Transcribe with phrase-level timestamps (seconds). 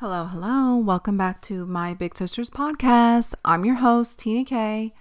[0.00, 0.76] Hello, hello.
[0.76, 3.34] Welcome back to my Big Sisters podcast.
[3.44, 4.94] I'm your host, Tina K.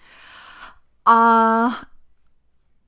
[1.05, 1.83] Uh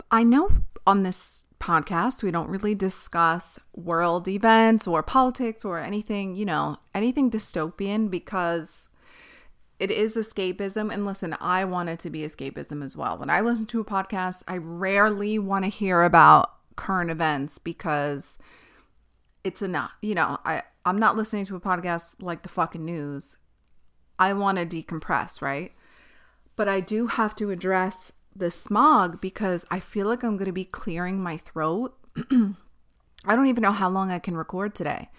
[0.09, 0.49] I know
[0.87, 6.77] on this podcast we don't really discuss world events or politics or anything, you know,
[6.95, 8.89] anything dystopian because
[9.77, 13.19] it is escapism and listen, I want it to be escapism as well.
[13.19, 18.39] When I listen to a podcast, I rarely want to hear about current events because
[19.43, 19.91] it's enough.
[20.01, 23.37] You know, I I'm not listening to a podcast like the fucking news.
[24.17, 25.71] I want to decompress, right?
[26.55, 30.51] But I do have to address the smog because I feel like I'm going to
[30.51, 31.95] be clearing my throat.
[32.31, 35.09] I don't even know how long I can record today.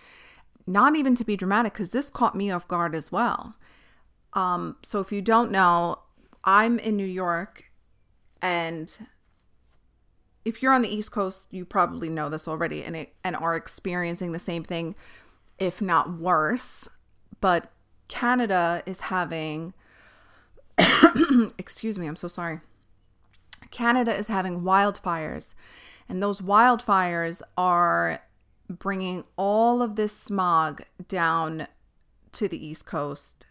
[0.66, 3.54] Not even to be dramatic because this caught me off guard as well.
[4.32, 6.00] Um, so if you don't know,
[6.42, 7.70] I'm in New York
[8.42, 8.98] and
[10.44, 13.54] if you're on the East Coast, you probably know this already and it, and are
[13.54, 14.94] experiencing the same thing,
[15.60, 16.88] if not worse.
[17.40, 17.70] But
[18.08, 19.72] Canada is having,
[21.58, 22.60] excuse me, I'm so sorry.
[23.70, 25.54] Canada is having wildfires,
[26.08, 28.20] and those wildfires are
[28.68, 31.68] bringing all of this smog down
[32.32, 33.46] to the East Coast,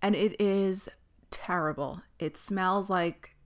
[0.00, 0.88] and it is
[1.30, 2.02] terrible.
[2.18, 3.36] It smells like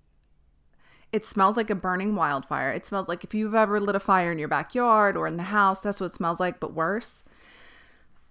[1.13, 2.71] it smells like a burning wildfire.
[2.71, 5.45] It smells like if you've ever lit a fire in your backyard or in the
[5.45, 7.25] house, that's what it smells like, but worse.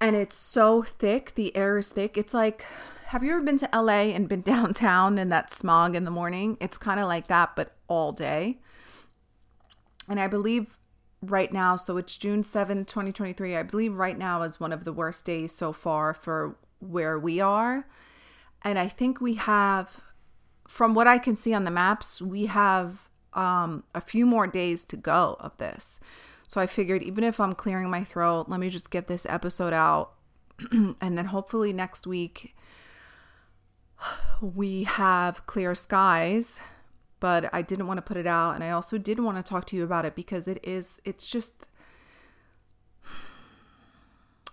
[0.02, 1.33] And it's so thick.
[1.36, 2.17] The air is thick.
[2.17, 2.66] It's like,
[3.08, 6.58] have you ever been to LA and been downtown and that smog in the morning?
[6.59, 8.59] It's kind of like that, but all day.
[10.08, 10.77] And I believe
[11.22, 13.55] right now, so it's June 7, 2023.
[13.55, 17.39] I believe right now is one of the worst days so far for where we
[17.39, 17.86] are.
[18.64, 20.02] And I think we have
[20.67, 24.86] from what I can see on the maps, we have um, a few more days
[24.86, 26.00] to go of this.
[26.50, 29.72] So I figured even if I'm clearing my throat, let me just get this episode
[29.72, 30.14] out.
[30.72, 32.55] and then hopefully next week
[34.42, 36.59] we have clear skies.
[37.20, 38.55] But I didn't want to put it out.
[38.55, 41.30] And I also did want to talk to you about it because it is, it's
[41.30, 41.67] just,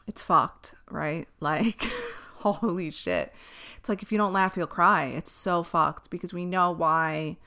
[0.07, 1.27] it's fucked, right?
[1.41, 1.81] Like,
[2.41, 3.33] holy shit.
[3.79, 5.07] It's like if you don't laugh, you'll cry.
[5.07, 7.39] It's so fucked because we know why.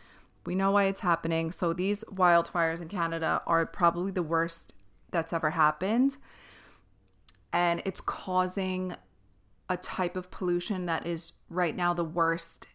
[0.49, 1.51] We know why it's happening.
[1.51, 4.73] So these wildfires in Canada are probably the worst
[5.11, 6.17] that's ever happened.
[7.53, 8.95] And it's causing
[9.69, 12.65] a type of pollution that is right now the worst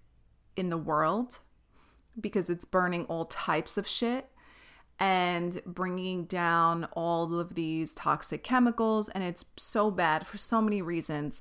[0.55, 1.41] in the world
[2.21, 4.29] because it's burning all types of shit
[5.01, 9.09] and bringing down all of these toxic chemicals.
[9.09, 11.41] And it's so bad for so many reasons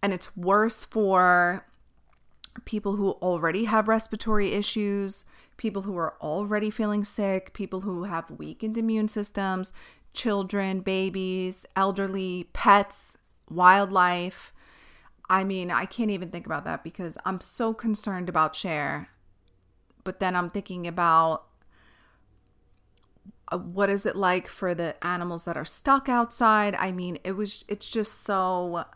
[0.00, 1.66] and it's worse for
[2.64, 5.24] people who already have respiratory issues,
[5.60, 9.74] people who are already feeling sick, people who have weakened immune systems,
[10.14, 13.18] children, babies, elderly, pets,
[13.50, 14.54] wildlife.
[15.28, 19.10] I mean, I can't even think about that because I'm so concerned about Cher.
[20.02, 21.44] But then I'm thinking about
[23.52, 26.74] uh, what is it like for the animals that are stuck outside?
[26.74, 28.86] I mean, it was it's just so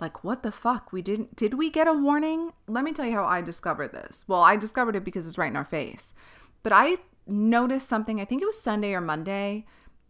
[0.00, 0.92] like what the fuck?
[0.92, 2.52] We didn't did we get a warning?
[2.66, 4.24] Let me tell you how i discovered this.
[4.26, 6.14] Well i discovered it because it's right in our face.
[6.62, 6.96] But i
[7.26, 9.64] noticed something i think it was sunday or monday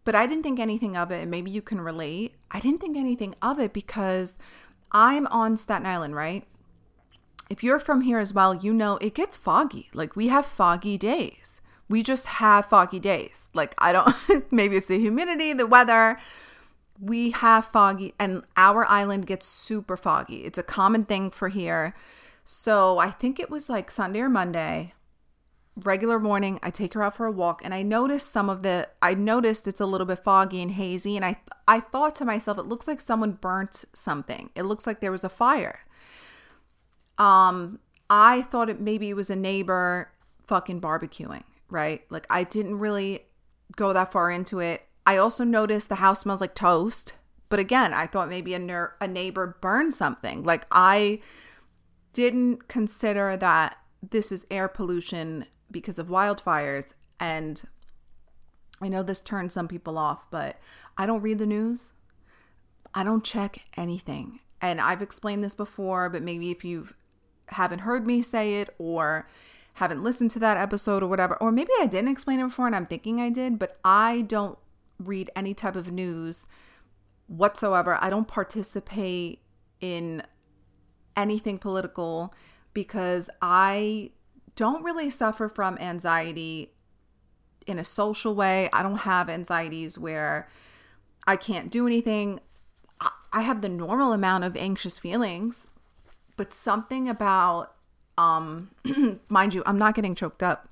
[0.04, 2.36] but i didn't think anything of it and maybe you can relate.
[2.50, 4.38] I didn't think anything of it because
[4.92, 6.46] i'm on staten island right?
[7.48, 9.90] If you're from here as well you know it gets foggy.
[9.92, 11.60] Like we have foggy days.
[11.88, 13.50] We just have foggy days.
[13.54, 16.18] Like i don't maybe it's the humidity the weather
[17.00, 20.44] we have foggy and our island gets super foggy.
[20.44, 21.94] It's a common thing for here.
[22.44, 24.92] So I think it was like Sunday or Monday.
[25.76, 28.88] Regular morning, I take her out for a walk and I noticed some of the
[29.00, 32.58] I noticed it's a little bit foggy and hazy and I I thought to myself
[32.58, 34.50] it looks like someone burnt something.
[34.54, 35.80] It looks like there was a fire.
[37.16, 37.78] Um
[38.10, 40.10] I thought it maybe it was a neighbor
[40.46, 42.02] fucking barbecuing, right?
[42.10, 43.20] Like I didn't really
[43.76, 44.82] go that far into it.
[45.10, 47.14] I also noticed the house smells like toast.
[47.48, 50.44] But again, I thought maybe a, ner- a neighbor burned something.
[50.44, 51.18] Like I
[52.12, 53.76] didn't consider that
[54.08, 56.94] this is air pollution because of wildfires.
[57.18, 57.60] And
[58.80, 60.60] I know this turns some people off, but
[60.96, 61.86] I don't read the news.
[62.94, 64.38] I don't check anything.
[64.60, 66.86] And I've explained this before, but maybe if you
[67.48, 69.28] haven't heard me say it or
[69.74, 72.76] haven't listened to that episode or whatever, or maybe I didn't explain it before and
[72.76, 74.56] I'm thinking I did, but I don't
[75.00, 76.46] read any type of news
[77.26, 77.98] whatsoever.
[78.00, 79.40] I don't participate
[79.80, 80.22] in
[81.16, 82.34] anything political
[82.74, 84.10] because I
[84.56, 86.72] don't really suffer from anxiety
[87.66, 88.68] in a social way.
[88.72, 90.48] I don't have anxieties where
[91.26, 92.40] I can't do anything.
[93.32, 95.68] I have the normal amount of anxious feelings,
[96.36, 97.74] but something about
[98.18, 98.70] um
[99.28, 100.68] mind you, I'm not getting choked up.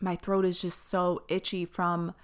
[0.00, 2.14] My throat is just so itchy from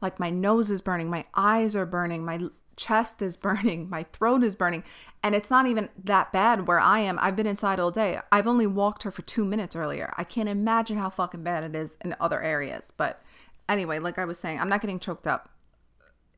[0.00, 4.42] like my nose is burning, my eyes are burning, my chest is burning, my throat
[4.42, 4.84] is burning,
[5.22, 7.18] and it's not even that bad where I am.
[7.20, 8.18] I've been inside all day.
[8.32, 10.14] I've only walked her for 2 minutes earlier.
[10.16, 13.22] I can't imagine how fucking bad it is in other areas, but
[13.68, 15.50] anyway, like I was saying, I'm not getting choked up.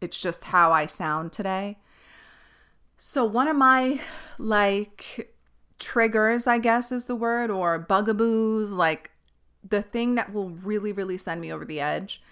[0.00, 1.78] It's just how I sound today.
[2.98, 4.00] So, one of my
[4.38, 5.34] like
[5.78, 9.10] triggers, I guess is the word, or bugaboos, like
[9.68, 12.22] the thing that will really, really send me over the edge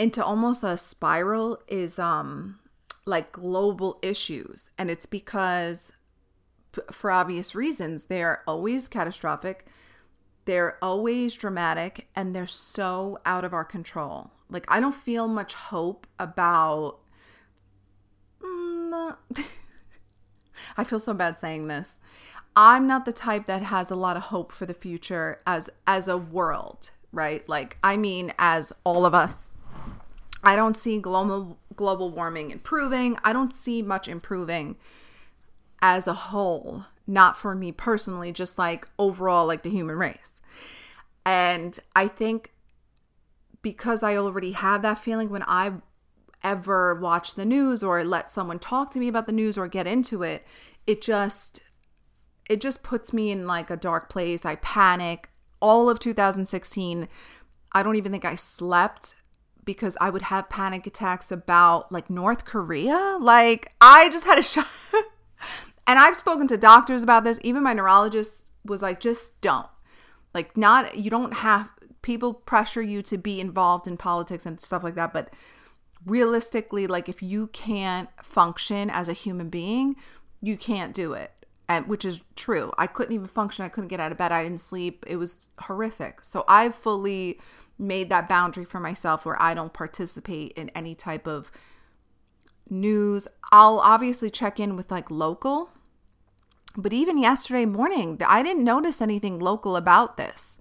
[0.00, 2.58] into almost a spiral is um
[3.06, 4.70] like global issues.
[4.78, 5.92] And it's because,
[6.90, 9.66] for obvious reasons, they're always catastrophic,
[10.46, 14.30] they're always dramatic, and they're so out of our control.
[14.48, 16.98] Like, I don't feel much hope about.
[18.42, 19.16] Mm,
[20.76, 21.98] I feel so bad saying this.
[22.56, 26.08] I'm not the type that has a lot of hope for the future as as
[26.08, 27.48] a world, right?
[27.48, 29.52] Like I mean as all of us.
[30.42, 33.16] I don't see global global warming improving.
[33.24, 34.76] I don't see much improving
[35.82, 40.40] as a whole, not for me personally, just like overall like the human race.
[41.24, 42.52] And I think
[43.62, 45.72] because I already have that feeling when I
[46.42, 49.86] ever watch the news or let someone talk to me about the news or get
[49.86, 50.46] into it,
[50.86, 51.60] it just
[52.48, 54.44] it just puts me in like a dark place.
[54.44, 55.30] I panic.
[55.60, 57.06] All of 2016,
[57.72, 59.14] I don't even think I slept
[59.64, 63.18] because I would have panic attacks about like North Korea.
[63.20, 64.66] Like I just had a shot.
[65.86, 67.38] and I've spoken to doctors about this.
[67.42, 69.66] Even my neurologist was like, just don't.
[70.34, 71.68] Like, not, you don't have,
[72.02, 75.12] people pressure you to be involved in politics and stuff like that.
[75.12, 75.32] But
[76.06, 79.96] realistically, like, if you can't function as a human being,
[80.40, 81.32] you can't do it.
[81.68, 82.72] And, which is true.
[82.78, 83.64] I couldn't even function.
[83.64, 84.32] I couldn't get out of bed.
[84.32, 85.04] I didn't sleep.
[85.06, 86.24] It was horrific.
[86.24, 87.40] So I fully
[87.80, 91.50] made that boundary for myself where I don't participate in any type of
[92.68, 93.26] news.
[93.50, 95.70] I'll obviously check in with like local,
[96.76, 100.58] but even yesterday morning, I didn't notice anything local about this.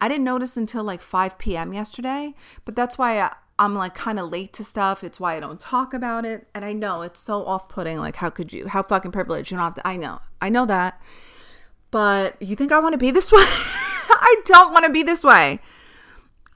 [0.00, 1.72] I didn't notice until like 5 p.m.
[1.72, 5.04] yesterday, but that's why I, I'm like kind of late to stuff.
[5.04, 6.48] It's why I don't talk about it.
[6.54, 7.98] And I know it's so off putting.
[7.98, 8.66] Like, how could you?
[8.66, 9.50] How fucking privileged.
[9.50, 9.86] You don't have to.
[9.86, 10.20] I know.
[10.40, 11.00] I know that.
[11.92, 13.44] But you think I want to be this way?
[13.44, 15.60] I don't want to be this way.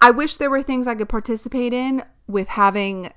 [0.07, 3.13] I wish there were things I could participate in with having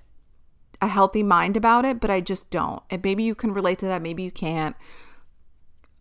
[0.82, 2.82] a healthy mind about it, but I just don't.
[2.90, 4.02] And maybe you can relate to that.
[4.02, 4.76] Maybe you can't.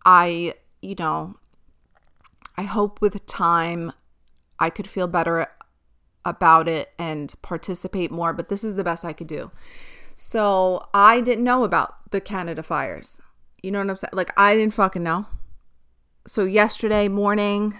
[0.03, 1.37] I, you know,
[2.57, 3.91] I hope with time
[4.57, 5.45] I could feel better
[6.25, 9.51] about it and participate more, but this is the best I could do.
[10.15, 13.21] So I didn't know about the Canada fires.
[13.61, 14.13] You know what I'm saying?
[14.13, 15.27] Like, I didn't fucking know.
[16.25, 17.77] So yesterday morning,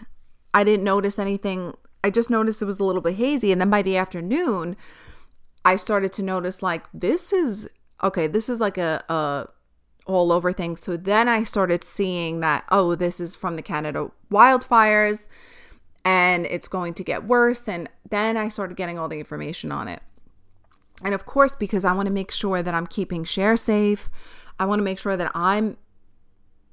[0.54, 1.74] I didn't notice anything.
[2.04, 3.52] I just noticed it was a little bit hazy.
[3.52, 4.76] And then by the afternoon,
[5.66, 7.70] I started to notice like, this is
[8.04, 9.48] okay, this is like a, a
[10.06, 10.76] all over thing.
[10.76, 15.28] So then I started seeing that, oh, this is from the Canada wildfires
[16.04, 17.68] and it's going to get worse.
[17.68, 20.02] And then I started getting all the information on it.
[21.04, 24.10] And of course, because I want to make sure that I'm keeping Cher safe,
[24.60, 25.78] I want to make sure that I'm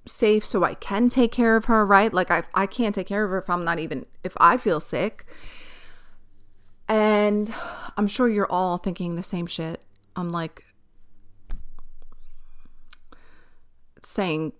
[0.07, 2.13] safe so I can take care of her, right?
[2.13, 4.81] Like I I can't take care of her if I'm not even if I feel
[4.81, 5.27] sick.
[6.89, 7.53] And
[7.97, 9.83] I'm sure you're all thinking the same shit.
[10.15, 10.65] I'm like
[14.03, 14.53] saying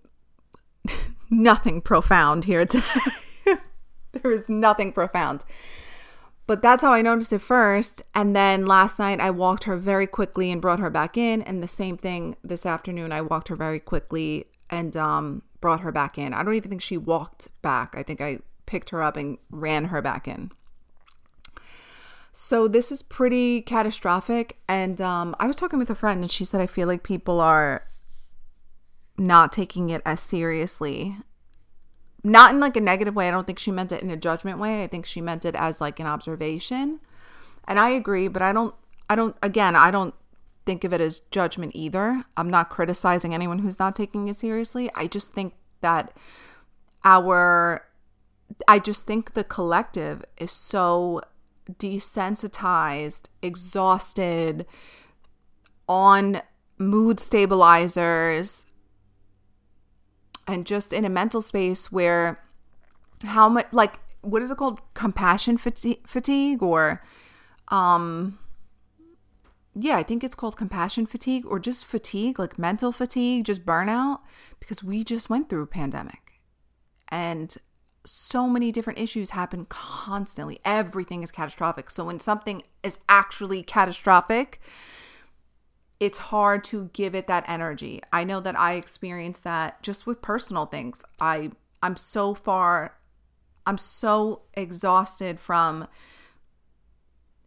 [1.29, 2.83] nothing profound here today.
[4.11, 5.45] there is nothing profound.
[6.47, 8.01] But that's how I noticed it first.
[8.15, 11.41] And then last night I walked her very quickly and brought her back in.
[11.41, 15.91] And the same thing this afternoon, I walked her very quickly and um, brought her
[15.91, 16.33] back in.
[16.33, 17.95] I don't even think she walked back.
[17.97, 20.51] I think I picked her up and ran her back in.
[22.31, 24.57] So this is pretty catastrophic.
[24.67, 27.41] And um, I was talking with a friend and she said, I feel like people
[27.41, 27.83] are
[29.17, 31.17] not taking it as seriously.
[32.23, 33.27] Not in like a negative way.
[33.27, 34.83] I don't think she meant it in a judgment way.
[34.83, 36.99] I think she meant it as like an observation.
[37.67, 38.75] And I agree, but I don't
[39.09, 40.13] I don't again, I don't
[40.67, 42.25] think of it as judgment either.
[42.35, 44.91] I'm not criticizing anyone who's not taking it seriously.
[44.93, 46.15] I just think that
[47.03, 47.87] our
[48.67, 51.21] I just think the collective is so
[51.79, 54.65] desensitized, exhausted,
[55.87, 56.41] on
[56.77, 58.65] mood stabilizers,
[60.47, 62.43] and just in a mental space where
[63.23, 67.01] how much like what is it called compassion fatigue, fatigue or
[67.69, 68.37] um
[69.79, 74.19] yeah, I think it's called compassion fatigue or just fatigue, like mental fatigue, just burnout,
[74.59, 76.41] because we just went through a pandemic.
[77.09, 77.55] And
[78.05, 80.59] so many different issues happen constantly.
[80.65, 81.89] Everything is catastrophic.
[81.89, 84.59] So when something is actually catastrophic,
[85.99, 88.01] it's hard to give it that energy.
[88.13, 91.03] I know that I experienced that just with personal things.
[91.19, 92.97] I I'm so far
[93.65, 95.87] I'm so exhausted from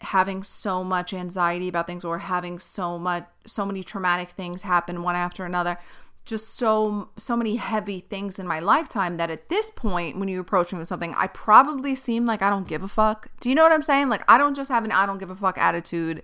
[0.01, 5.03] having so much anxiety about things or having so much so many traumatic things happen
[5.03, 5.79] one after another
[6.25, 10.41] just so so many heavy things in my lifetime that at this point when you
[10.41, 13.29] approach me with something i probably seem like i don't give a fuck.
[13.41, 14.09] Do you know what i'm saying?
[14.09, 16.23] Like i don't just have an i don't give a fuck attitude.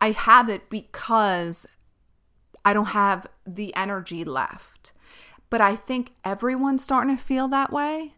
[0.00, 1.66] I have it because
[2.64, 4.92] i don't have the energy left.
[5.50, 8.14] But i think everyone's starting to feel that way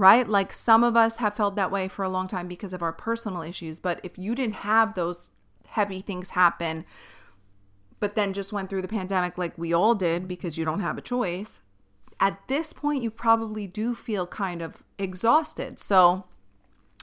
[0.00, 0.26] right?
[0.26, 2.92] Like some of us have felt that way for a long time because of our
[2.92, 3.78] personal issues.
[3.78, 5.30] But if you didn't have those
[5.68, 6.86] heavy things happen,
[8.00, 10.96] but then just went through the pandemic like we all did because you don't have
[10.96, 11.60] a choice,
[12.18, 15.78] at this point, you probably do feel kind of exhausted.
[15.78, 16.24] So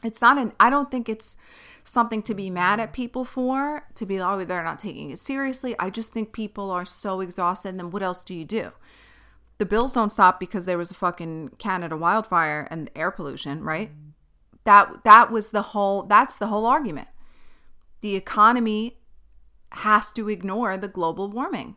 [0.03, 1.37] it's not an, I don't think it's
[1.83, 5.75] something to be mad at people for, to be, oh, they're not taking it seriously.
[5.77, 7.69] I just think people are so exhausted.
[7.69, 8.71] And then what else do you do?
[9.57, 13.89] The bills don't stop because there was a fucking Canada wildfire and air pollution, right?
[13.89, 14.09] Mm-hmm.
[14.65, 17.07] That that was the whole that's the whole argument.
[18.01, 18.99] The economy
[19.71, 21.75] has to ignore the global warming.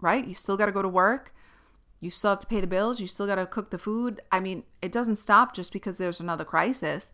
[0.00, 0.26] Right?
[0.26, 1.34] You still got to go to work.
[2.00, 3.00] You still have to pay the bills.
[3.00, 4.22] You still got to cook the food.
[4.32, 7.12] I mean, it doesn't stop just because there's another crisis.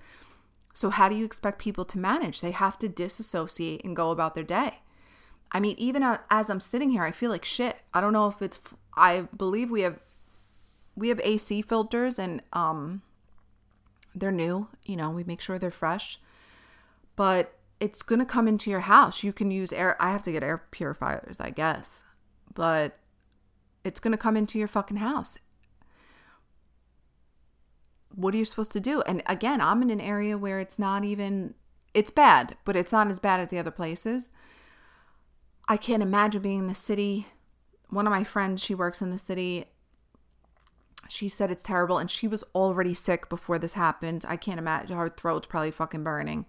[0.73, 2.41] So, how do you expect people to manage?
[2.41, 4.83] They have to disassociate and go about their day.
[5.53, 7.77] I mean, even as I'm sitting here, I feel like shit.
[7.95, 8.59] I don't know if it's
[8.97, 10.01] I believe we have
[10.95, 13.03] we have AC filters and um
[14.15, 16.19] they're new, you know, we make sure they're fresh.
[17.17, 19.23] But it's to come into your house.
[19.23, 22.05] You can use air I have to get air purifiers, I guess.
[22.55, 22.99] But
[23.85, 25.39] it's to come into your fucking house.
[28.15, 29.03] What are you supposed to do?
[29.03, 31.55] And again, I'm in an area where it's not even
[31.93, 34.33] it's bad, but it's not as bad as the other places.
[35.69, 37.27] I can't imagine being in the city
[37.91, 39.67] one of my friends, she works in the city.
[41.09, 44.25] She said it's terrible and she was already sick before this happened.
[44.27, 46.47] I can't imagine her throat's probably fucking burning.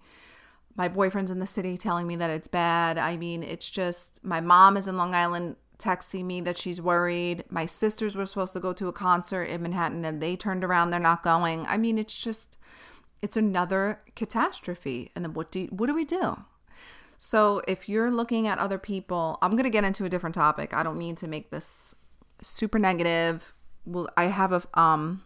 [0.75, 2.97] My boyfriend's in the city telling me that it's bad.
[2.97, 7.43] I mean, it's just my mom is in Long Island texting me that she's worried.
[7.49, 10.89] My sisters were supposed to go to a concert in Manhattan and they turned around,
[10.89, 11.65] they're not going.
[11.67, 12.57] I mean, it's just
[13.21, 15.11] it's another catastrophe.
[15.15, 16.37] And then what do what do we do?
[17.17, 20.73] So if you're looking at other people, I'm going to get into a different topic.
[20.73, 21.95] I don't mean to make this
[22.41, 23.53] super negative.
[23.85, 25.23] Well, I have a um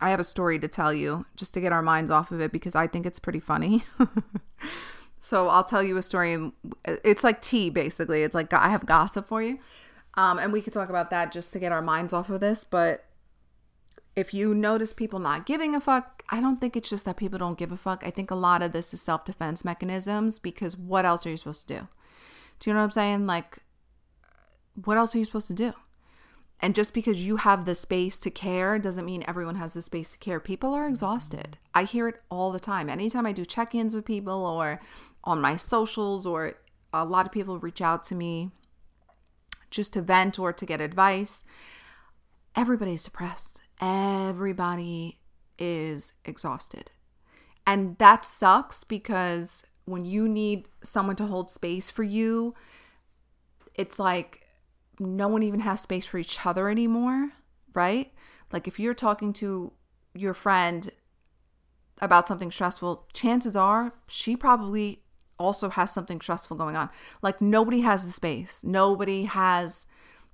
[0.00, 2.52] I have a story to tell you just to get our minds off of it
[2.52, 3.84] because I think it's pretty funny.
[5.20, 6.52] so I'll tell you a story.
[6.84, 8.22] It's like tea, basically.
[8.22, 9.58] It's like I have gossip for you,
[10.14, 12.64] um, and we could talk about that just to get our minds off of this.
[12.64, 13.04] But
[14.20, 17.38] if you notice people not giving a fuck, I don't think it's just that people
[17.38, 18.02] don't give a fuck.
[18.04, 21.38] I think a lot of this is self defense mechanisms because what else are you
[21.38, 21.88] supposed to do?
[22.58, 23.26] Do you know what I'm saying?
[23.26, 23.58] Like,
[24.84, 25.72] what else are you supposed to do?
[26.60, 30.12] And just because you have the space to care doesn't mean everyone has the space
[30.12, 30.38] to care.
[30.38, 31.56] People are exhausted.
[31.74, 32.90] I hear it all the time.
[32.90, 34.82] Anytime I do check ins with people or
[35.24, 36.56] on my socials, or
[36.92, 38.50] a lot of people reach out to me
[39.70, 41.46] just to vent or to get advice,
[42.54, 45.18] everybody's depressed everybody
[45.58, 46.90] is exhausted.
[47.66, 52.54] And that sucks because when you need someone to hold space for you,
[53.74, 54.46] it's like
[54.98, 57.30] no one even has space for each other anymore,
[57.74, 58.12] right?
[58.52, 59.72] Like if you're talking to
[60.14, 60.90] your friend
[62.00, 65.02] about something stressful, chances are she probably
[65.38, 66.90] also has something stressful going on.
[67.22, 68.62] Like nobody has the space.
[68.62, 69.86] Nobody has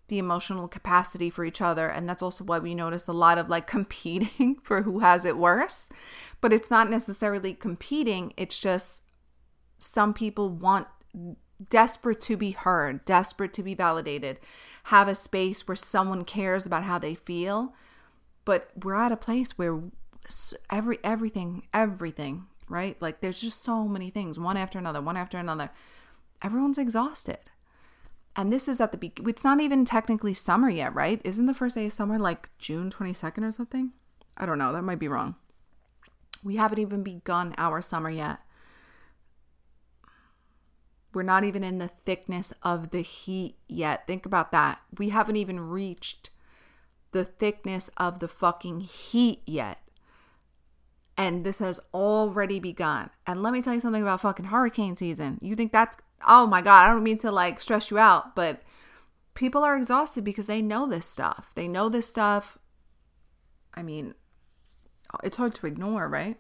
[0.09, 1.89] the emotional capacity for each other.
[1.89, 5.37] And that's also why we notice a lot of like competing for who has it
[5.37, 5.91] worse.
[6.41, 9.03] But it's not necessarily competing, it's just
[9.79, 10.87] some people want
[11.71, 14.39] desperate to be heard, desperate to be validated,
[14.85, 17.75] have a space where someone cares about how they feel.
[18.45, 19.81] But we're at a place where
[20.71, 25.39] every everything everything right like there's just so many things one after another one after
[25.39, 25.71] another
[26.43, 27.39] everyone's exhausted
[28.37, 31.21] and this is at the be- it's not even technically summer yet, right?
[31.25, 33.93] Isn't the first day of summer like June 22nd or something?
[34.37, 35.37] I don't know, that might be wrong.
[36.45, 38.41] We haven't even begun our summer yet.
[41.15, 44.07] We're not even in the thickness of the heat yet.
[44.07, 44.81] Think about that.
[44.99, 46.29] We haven't even reached
[47.13, 49.81] the thickness of the fucking heat yet.
[51.17, 53.09] And this has already begun.
[53.27, 55.39] And let me tell you something about fucking hurricane season.
[55.41, 58.63] You think that's oh my God, I don't mean to like stress you out, but
[59.35, 61.51] people are exhausted because they know this stuff.
[61.55, 62.59] They know this stuff.
[63.75, 64.15] I mean,
[65.23, 66.39] it's hard to ignore, right?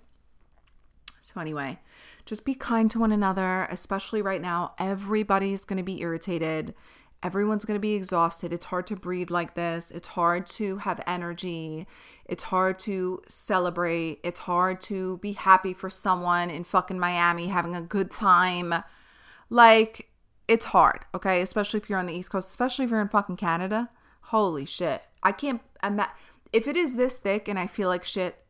[1.21, 1.81] So, anyway,
[2.25, 4.75] just be kind to one another, especially right now.
[4.79, 6.75] Everybody's going to be irritated.
[7.23, 8.53] Everyone's going to be exhausted.
[8.53, 9.91] It's hard to breathe like this.
[9.91, 11.87] It's hard to have energy.
[12.27, 14.21] It's hard to celebrate.
[14.23, 18.75] It's hard to be happy for someone in fucking Miami having a good time.
[19.49, 20.11] Like,
[20.49, 21.41] it's hard, okay?
[21.41, 23.91] Especially if you're on the East Coast, especially if you're in fucking Canada.
[24.23, 25.03] Holy shit.
[25.23, 26.15] I can't imagine.
[26.53, 28.45] If it is this thick and I feel like shit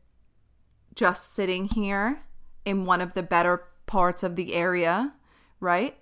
[0.95, 2.21] just sitting here
[2.65, 5.13] in one of the better parts of the area,
[5.59, 5.97] right?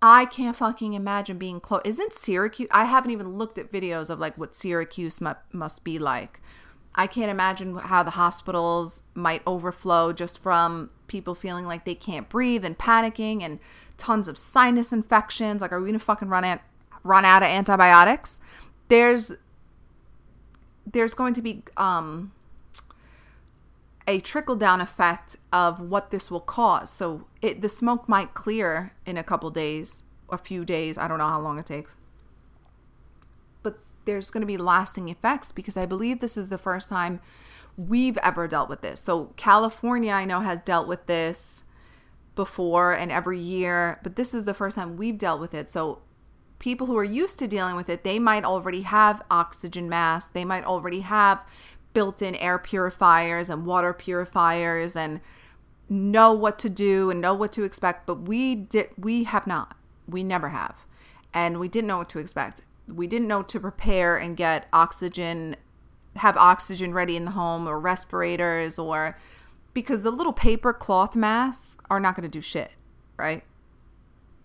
[0.00, 1.82] I can't fucking imagine being close.
[1.84, 2.68] Isn't Syracuse?
[2.70, 6.40] I haven't even looked at videos of like what Syracuse mu- must be like.
[6.94, 12.28] I can't imagine how the hospitals might overflow just from people feeling like they can't
[12.28, 13.58] breathe and panicking and
[13.98, 15.60] tons of sinus infections.
[15.60, 16.60] Like, are we gonna fucking run out
[17.04, 18.38] run out of antibiotics?
[18.88, 19.32] There's
[20.90, 22.32] there's going to be um
[24.06, 26.90] a trickle down effect of what this will cause.
[26.90, 30.96] So it the smoke might clear in a couple days, a few days.
[30.96, 31.94] I don't know how long it takes.
[33.62, 37.20] But there's going to be lasting effects because I believe this is the first time
[37.76, 38.98] we've ever dealt with this.
[38.98, 41.64] So California I know has dealt with this
[42.38, 45.68] before and every year, but this is the first time we've dealt with it.
[45.68, 46.02] So
[46.60, 50.44] people who are used to dealing with it, they might already have oxygen masks, they
[50.44, 51.44] might already have
[51.94, 55.20] built-in air purifiers and water purifiers and
[55.88, 59.76] know what to do and know what to expect, but we did we have not.
[60.06, 60.76] We never have.
[61.34, 62.60] And we didn't know what to expect.
[62.86, 65.56] We didn't know to prepare and get oxygen
[66.14, 69.18] have oxygen ready in the home or respirators or
[69.74, 72.72] because the little paper cloth masks are not going to do shit,
[73.16, 73.44] right?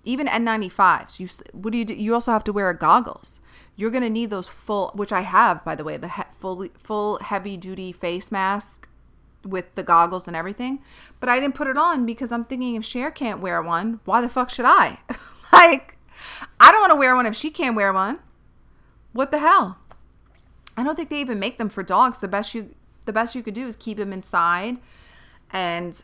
[0.04, 1.96] Even N95s, you what do you do?
[1.96, 3.40] You also have to wear goggles
[3.76, 6.66] you're going to need those full which i have by the way the he- full
[6.82, 8.88] full heavy duty face mask
[9.44, 10.80] with the goggles and everything
[11.20, 14.22] but i didn't put it on because i'm thinking if Cher can't wear one why
[14.22, 15.00] the fuck should i
[15.54, 15.98] like
[16.60, 18.20] i don't want to wear one if she can't wear one
[19.12, 19.80] what the hell
[20.78, 22.74] i don't think they even make them for dogs the best you
[23.06, 24.78] the best you could do is keep them inside
[25.54, 26.04] and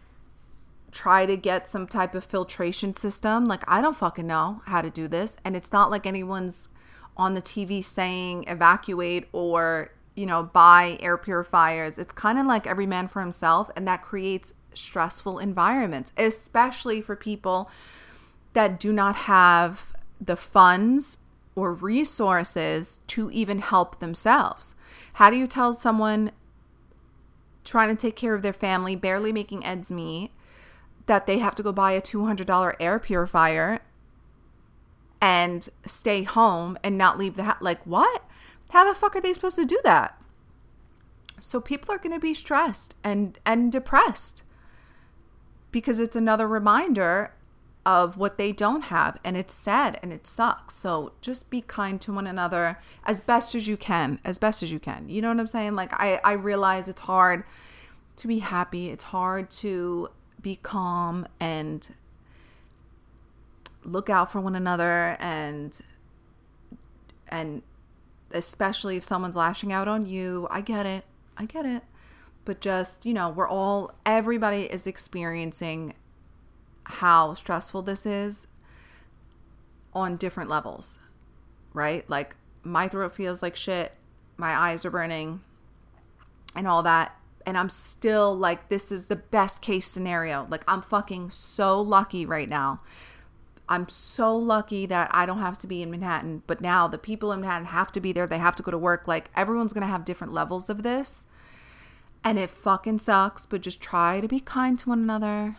[0.91, 4.89] try to get some type of filtration system like i don't fucking know how to
[4.89, 6.69] do this and it's not like anyone's
[7.19, 11.99] on the TV saying evacuate or, you know, buy air purifiers.
[11.99, 17.17] It's kind of like every man for himself, and that creates stressful environments, especially for
[17.17, 17.69] people
[18.53, 21.17] that do not have the funds
[21.55, 24.75] or resources to even help themselves.
[25.13, 26.31] How do you tell someone
[27.69, 30.31] trying to take care of their family, barely making ends meet,
[31.05, 33.79] that they have to go buy a $200 air purifier
[35.21, 37.61] and stay home and not leave the house.
[37.61, 38.23] Like, what?
[38.71, 40.19] How the fuck are they supposed to do that?
[41.39, 44.43] So people are going to be stressed and and depressed
[45.71, 47.33] because it's another reminder
[47.85, 50.75] of what they don't have and it's sad and it sucks.
[50.75, 54.71] So just be kind to one another as best as you can, as best as
[54.71, 55.09] you can.
[55.09, 55.75] You know what I'm saying?
[55.75, 57.43] Like I I realize it's hard
[58.17, 58.89] to be happy.
[58.89, 60.09] It's hard to
[60.41, 61.93] be calm and
[63.83, 65.81] look out for one another and
[67.27, 67.61] and
[68.31, 71.03] especially if someone's lashing out on you i get it
[71.37, 71.83] i get it
[72.45, 75.93] but just you know we're all everybody is experiencing
[76.89, 78.47] how stressful this is
[79.93, 80.99] on different levels
[81.73, 83.93] right like my throat feels like shit
[84.37, 85.41] my eyes are burning
[86.55, 90.81] and all that and i'm still like this is the best case scenario like i'm
[90.81, 92.79] fucking so lucky right now
[93.71, 97.31] I'm so lucky that I don't have to be in Manhattan, but now the people
[97.31, 98.25] in Manhattan have to be there.
[98.25, 99.07] They have to go to work.
[99.07, 101.27] Like everyone's to have different levels of this.
[102.23, 105.57] And it fucking sucks, but just try to be kind to one another.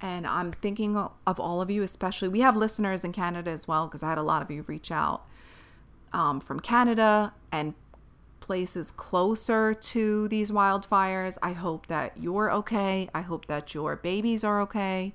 [0.00, 2.28] And I'm thinking of all of you, especially.
[2.28, 4.90] We have listeners in Canada as well, because I had a lot of you reach
[4.90, 5.24] out
[6.12, 7.74] um, from Canada and
[8.40, 11.38] places closer to these wildfires.
[11.42, 13.08] I hope that you're okay.
[13.14, 15.14] I hope that your babies are okay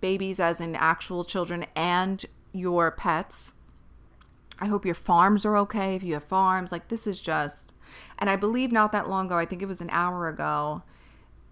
[0.00, 3.54] babies as in actual children and your pets.
[4.58, 6.72] I hope your farms are okay if you have farms.
[6.72, 7.74] Like, this is just,
[8.18, 10.82] and I believe not that long ago, I think it was an hour ago,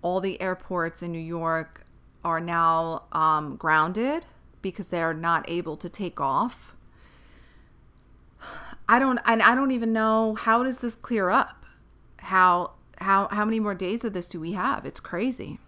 [0.02, 1.84] all the airports in New York
[2.28, 4.26] are now um, grounded
[4.62, 6.74] because they are not able to take off.
[8.88, 11.64] I don't, and I don't even know how does this clear up?
[12.18, 14.86] How, how, how many more days of this do we have?
[14.86, 15.58] It's crazy.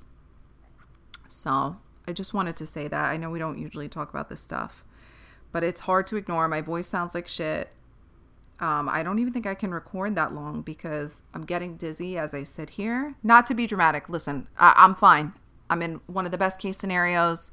[1.28, 3.04] So, I just wanted to say that.
[3.04, 4.84] I know we don't usually talk about this stuff,
[5.52, 6.48] but it's hard to ignore.
[6.48, 7.70] My voice sounds like shit.
[8.58, 12.34] Um, I don't even think I can record that long because I'm getting dizzy as
[12.34, 13.14] I sit here.
[13.22, 14.08] Not to be dramatic.
[14.08, 15.32] Listen, I- I'm fine.
[15.70, 17.50] I'm in one of the best case scenarios.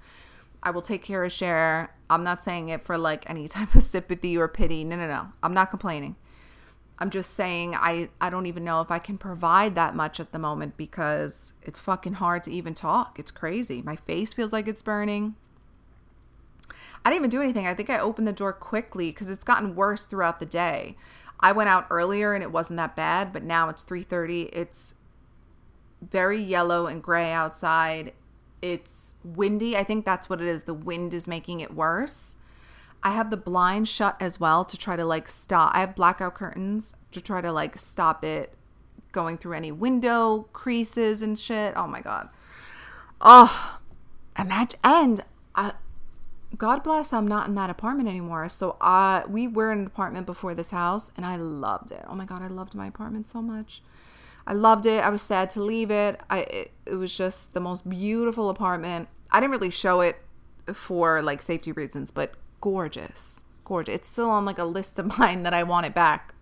[0.64, 1.94] I will take care of Cher.
[2.10, 4.84] I'm not saying it for like any type of sympathy or pity.
[4.84, 5.28] No, no, no.
[5.42, 6.18] I'm not complaining.
[7.00, 10.32] I'm just saying I I don't even know if I can provide that much at
[10.32, 13.20] the moment because it's fucking hard to even talk.
[13.20, 13.84] It's crazy.
[13.84, 15.36] My face feels like it's burning.
[17.06, 17.68] I didn't even do anything.
[17.68, 20.98] I think I opened the door quickly cuz it's gotten worse throughout the day.
[21.40, 24.50] I went out earlier and it wasn't that bad, but now it's 3:30.
[24.52, 24.96] It's
[26.02, 28.14] very yellow and gray outside.
[28.62, 29.78] It's windy.
[29.78, 30.64] I think that's what it is.
[30.64, 32.38] The wind is making it worse.
[33.04, 35.72] I have the blind shut as well to try to like stop.
[35.74, 38.54] I have blackout curtains to try to like stop it
[39.12, 41.74] going through any window creases and shit.
[41.76, 42.30] Oh my god.
[43.22, 43.80] Oh,
[44.38, 45.24] imagine and
[45.56, 45.74] I
[46.58, 48.50] God bless I'm not in that apartment anymore.
[48.50, 52.04] So uh we were in an apartment before this house and I loved it.
[52.08, 53.82] Oh my god, I loved my apartment so much.
[54.48, 55.04] I loved it.
[55.04, 56.22] I was sad to leave it.
[56.30, 59.10] I it, it was just the most beautiful apartment.
[59.30, 60.18] I didn't really show it
[60.74, 63.44] for like safety reasons, but gorgeous.
[63.66, 63.96] Gorgeous.
[63.96, 66.34] It's still on like a list of mine that I want it back.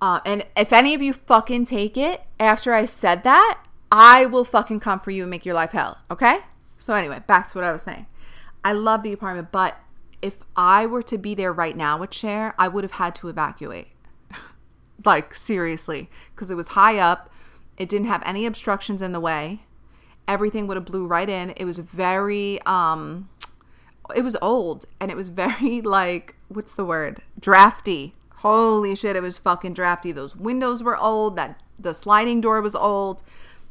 [0.00, 4.44] Uh, and if any of you fucking take it after I said that, I will
[4.44, 5.98] fucking come for you and make your life hell.
[6.10, 6.40] Okay?
[6.78, 8.06] So, anyway, back to what I was saying.
[8.62, 9.80] I love the apartment, but
[10.20, 13.28] if I were to be there right now with Cher, I would have had to
[13.28, 13.88] evacuate.
[15.04, 16.10] Like, seriously.
[16.34, 17.30] Because it was high up,
[17.76, 19.60] it didn't have any obstructions in the way.
[20.28, 21.50] Everything would have blew right in.
[21.56, 23.28] It was very, um,
[24.14, 29.22] it was old and it was very like what's the word drafty holy shit it
[29.22, 33.22] was fucking drafty those windows were old that the sliding door was old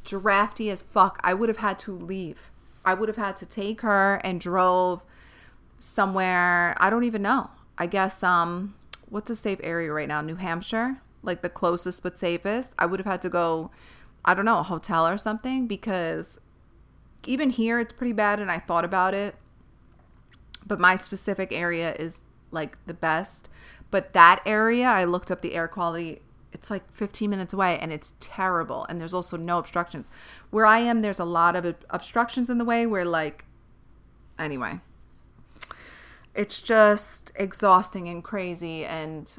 [0.04, 2.52] drafty as fuck i would have had to leave
[2.84, 5.02] i would have had to take her and drove
[5.80, 8.74] somewhere i don't even know i guess um
[9.10, 13.00] what's a safe area right now new hampshire like the closest but safest i would
[13.00, 13.72] have had to go
[14.24, 16.40] i don't know a hotel or something because
[17.26, 19.36] even here it's pretty bad and i thought about it
[20.66, 23.50] but my specific area is like the best.
[23.92, 26.22] But that area, I looked up the air quality.
[26.52, 28.86] It's like 15 minutes away and it's terrible.
[28.88, 30.08] And there's also no obstructions.
[30.52, 33.46] Where I am, there's a lot of obstructions in the way where, like,
[34.38, 34.80] anyway,
[36.34, 38.86] it's just exhausting and crazy.
[38.86, 39.36] And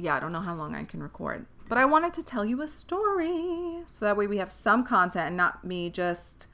[0.00, 1.46] yeah, I don't know how long I can record.
[1.68, 5.28] But I wanted to tell you a story so that way we have some content
[5.28, 6.46] and not me just.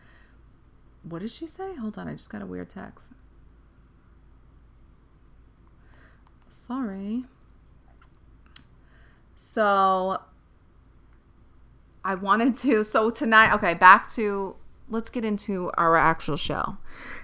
[1.02, 1.74] What did she say?
[1.76, 3.08] Hold on, I just got a weird text.
[6.48, 7.24] Sorry.
[9.34, 10.20] So
[12.04, 12.84] I wanted to.
[12.84, 14.56] So tonight, okay, back to
[14.88, 16.76] let's get into our actual show.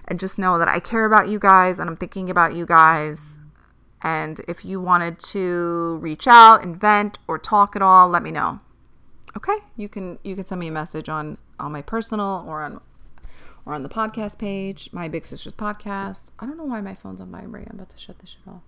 [0.07, 3.39] And just know that I care about you guys and I'm thinking about you guys.
[4.03, 8.31] And if you wanted to reach out and vent or talk at all, let me
[8.31, 8.61] know.
[9.37, 9.57] Okay?
[9.77, 12.81] You can you can send me a message on on my personal or on
[13.65, 16.33] or on the podcast page, my big sister's podcast.
[16.39, 17.69] I don't know why my phone's on vibrate.
[17.71, 18.63] I'm about to shut this shit off.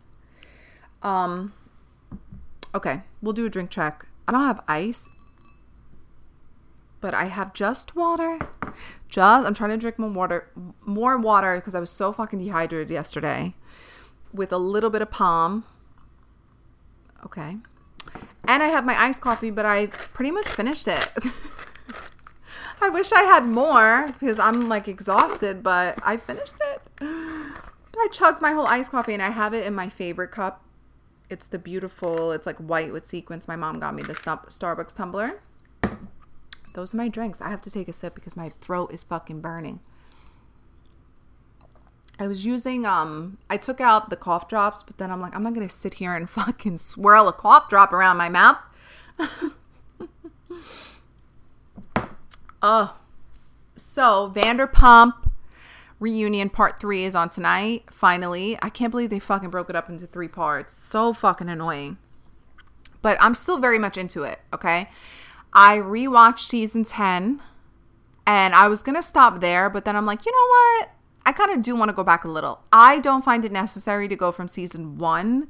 [1.03, 1.53] Um,
[2.75, 4.07] okay, we'll do a drink check.
[4.29, 5.09] I don't have ice,
[7.01, 8.39] but I have just water.
[9.09, 10.49] Just I'm trying to drink more water,
[10.85, 13.55] more water because I was so fucking dehydrated yesterday,
[14.35, 15.65] with a little bit of palm.
[17.25, 17.57] Okay,
[18.47, 21.09] and I have my iced coffee, but I pretty much finished it.
[22.83, 26.83] I wish I had more because I'm like exhausted, but I finished it.
[27.01, 30.65] I chugged my whole iced coffee and I have it in my favorite cup
[31.31, 33.49] it's the beautiful, it's like white with sequins.
[33.49, 35.41] My mom got me the Starbucks tumbler.
[36.75, 37.41] Those are my drinks.
[37.41, 39.81] I have to take a sip because my throat is fucking burning.
[42.19, 45.43] I was using um I took out the cough drops, but then I'm like I'm
[45.43, 48.59] not to sit here and fucking swirl a cough drop around my mouth.
[52.63, 52.97] oh.
[53.77, 55.15] So, Vanderpump
[55.99, 57.85] reunion part three is on tonight.
[57.91, 60.75] Finally, I can't believe they fucking broke it up into three parts.
[60.75, 61.99] So fucking annoying.
[63.03, 64.41] But I'm still very much into it.
[64.53, 64.89] Okay,
[65.53, 67.43] I rewatched season ten,
[68.27, 70.91] and I was gonna stop there, but then I'm like, you know what?
[71.27, 72.61] I kind of do want to go back a little.
[72.73, 75.49] I don't find it necessary to go from season one,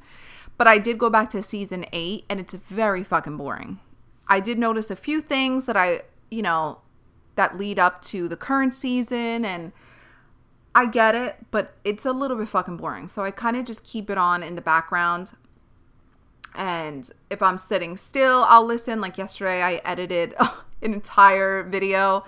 [0.56, 3.80] but I did go back to season eight, and it's very fucking boring.
[4.28, 6.78] I did notice a few things that I, you know,
[7.36, 9.72] that lead up to the current season and
[10.74, 13.08] I get it, but it's a little bit fucking boring.
[13.08, 15.32] So I kind of just keep it on in the background.
[16.54, 19.00] And if I'm sitting still, I'll listen.
[19.00, 20.34] Like yesterday, I edited
[20.82, 22.24] an entire video.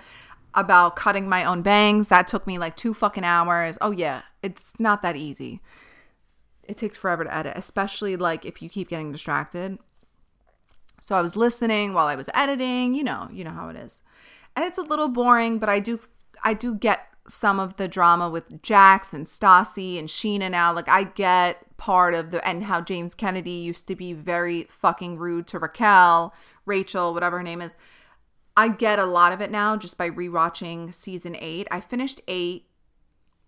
[0.56, 2.08] About cutting my own bangs.
[2.08, 3.76] That took me like two fucking hours.
[3.80, 5.60] Oh, yeah, it's not that easy.
[6.64, 9.78] It takes forever to edit, especially like if you keep getting distracted.
[11.00, 14.02] So I was listening while I was editing, you know, you know how it is.
[14.56, 16.00] And it's a little boring, but I do
[16.42, 20.72] I do get some of the drama with Jax and Stassi and Scheana now.
[20.72, 25.18] Like I get part of the and how James Kennedy used to be very fucking
[25.18, 27.76] rude to Raquel, Rachel, whatever her name is.
[28.56, 31.68] I get a lot of it now just by rewatching season eight.
[31.70, 32.66] I finished eight.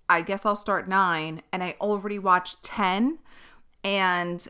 [0.08, 3.18] I guess I'll start nine, and I already watched ten,
[3.84, 4.46] and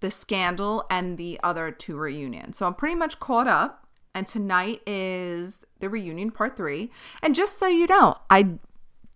[0.00, 2.58] the scandal and the other two reunions.
[2.58, 3.86] So I'm pretty much caught up.
[4.14, 6.90] And tonight is the reunion part three.
[7.22, 8.42] And just so you know, I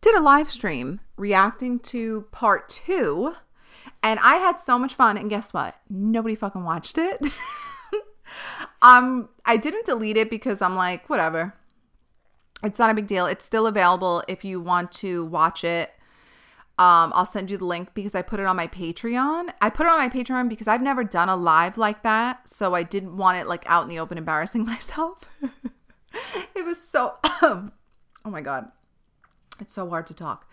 [0.03, 3.35] did a live stream reacting to part two.
[4.03, 5.17] And I had so much fun.
[5.17, 5.77] And guess what?
[5.89, 7.21] Nobody fucking watched it.
[8.83, 11.55] um, I didn't delete it because I'm like, whatever.
[12.63, 13.27] It's not a big deal.
[13.27, 15.93] It's still available if you want to watch it.
[16.79, 19.51] Um, I'll send you the link because I put it on my Patreon.
[19.61, 22.49] I put it on my Patreon because I've never done a live like that.
[22.49, 25.19] So I didn't want it like out in the open embarrassing myself.
[26.55, 27.73] it was so, um
[28.25, 28.71] oh my God.
[29.61, 30.51] It's so hard to talk.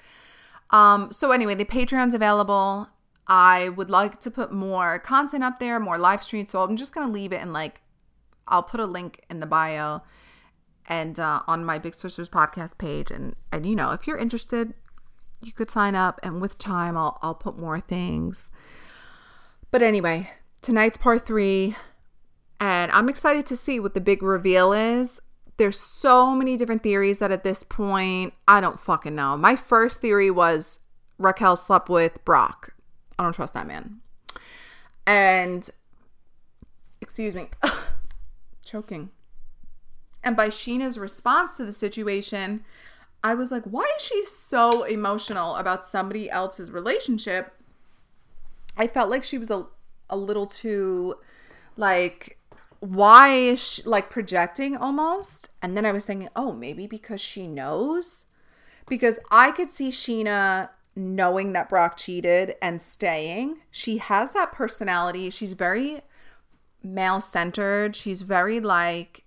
[0.72, 2.90] Um, so anyway, the Patreon's available.
[3.26, 6.52] I would like to put more content up there, more live streams.
[6.52, 7.82] So I'm just to leave it and like,
[8.48, 10.02] I'll put a link in the bio
[10.88, 13.12] and uh, on my Big Sisters podcast page.
[13.12, 14.74] And, and, you know, if you're interested,
[15.42, 18.52] you could sign up and with time I'll I'll put more things.
[19.72, 20.32] But anyway,
[20.62, 21.76] tonight's part 3
[22.60, 25.20] and I'm excited to see what the big reveal is.
[25.58, 29.38] There's so many different theories that at this point I don't fucking know.
[29.38, 30.80] My first theory was
[31.18, 32.74] Raquel slept with Brock.
[33.20, 34.00] I don't trust that man.
[35.06, 35.68] And
[37.02, 37.50] excuse me,
[38.68, 39.10] choking.
[40.24, 42.64] And by Scheana's response to the situation,
[43.24, 47.54] I was like, why is she so emotional about somebody else's relationship?
[48.78, 49.66] I felt like she was a,
[50.10, 51.16] a little too,
[51.78, 52.38] like,
[52.80, 55.50] why is she, like, projecting almost?
[55.62, 58.26] And then I was thinking, oh, maybe because she knows?
[58.88, 63.60] Because I could see Sheena knowing that Brock cheated and staying.
[63.72, 65.30] She has that personality.
[65.30, 66.02] She's very
[66.94, 67.96] male centered.
[67.96, 69.26] She's very, like,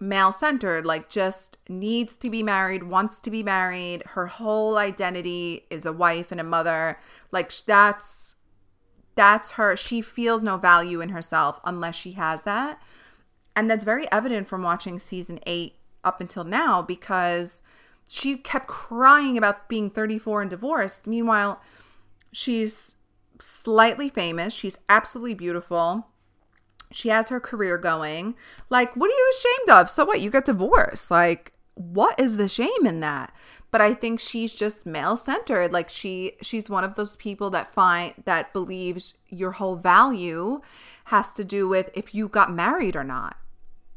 [0.00, 4.02] male centered, like just needs to be married, wants to be married.
[4.08, 6.98] Her whole identity is a wife and a mother.
[7.30, 8.36] Like that's
[9.14, 9.76] that's her.
[9.76, 12.82] She feels no value in herself unless she has that.
[13.56, 17.62] And that's very evident from watching season 8 up until now because
[18.08, 21.06] she kept crying about being 34 and divorced.
[21.06, 21.60] Meanwhile,
[22.32, 22.96] she's
[23.38, 24.52] slightly famous.
[24.52, 26.08] She's absolutely beautiful
[26.94, 28.36] she has her career going.
[28.70, 29.90] Like, what are you ashamed of?
[29.90, 30.20] So what?
[30.20, 31.10] You get divorced.
[31.10, 33.34] Like, what is the shame in that?
[33.70, 35.72] But I think she's just male centered.
[35.72, 40.60] Like she she's one of those people that find that believes your whole value
[41.06, 43.36] has to do with if you got married or not.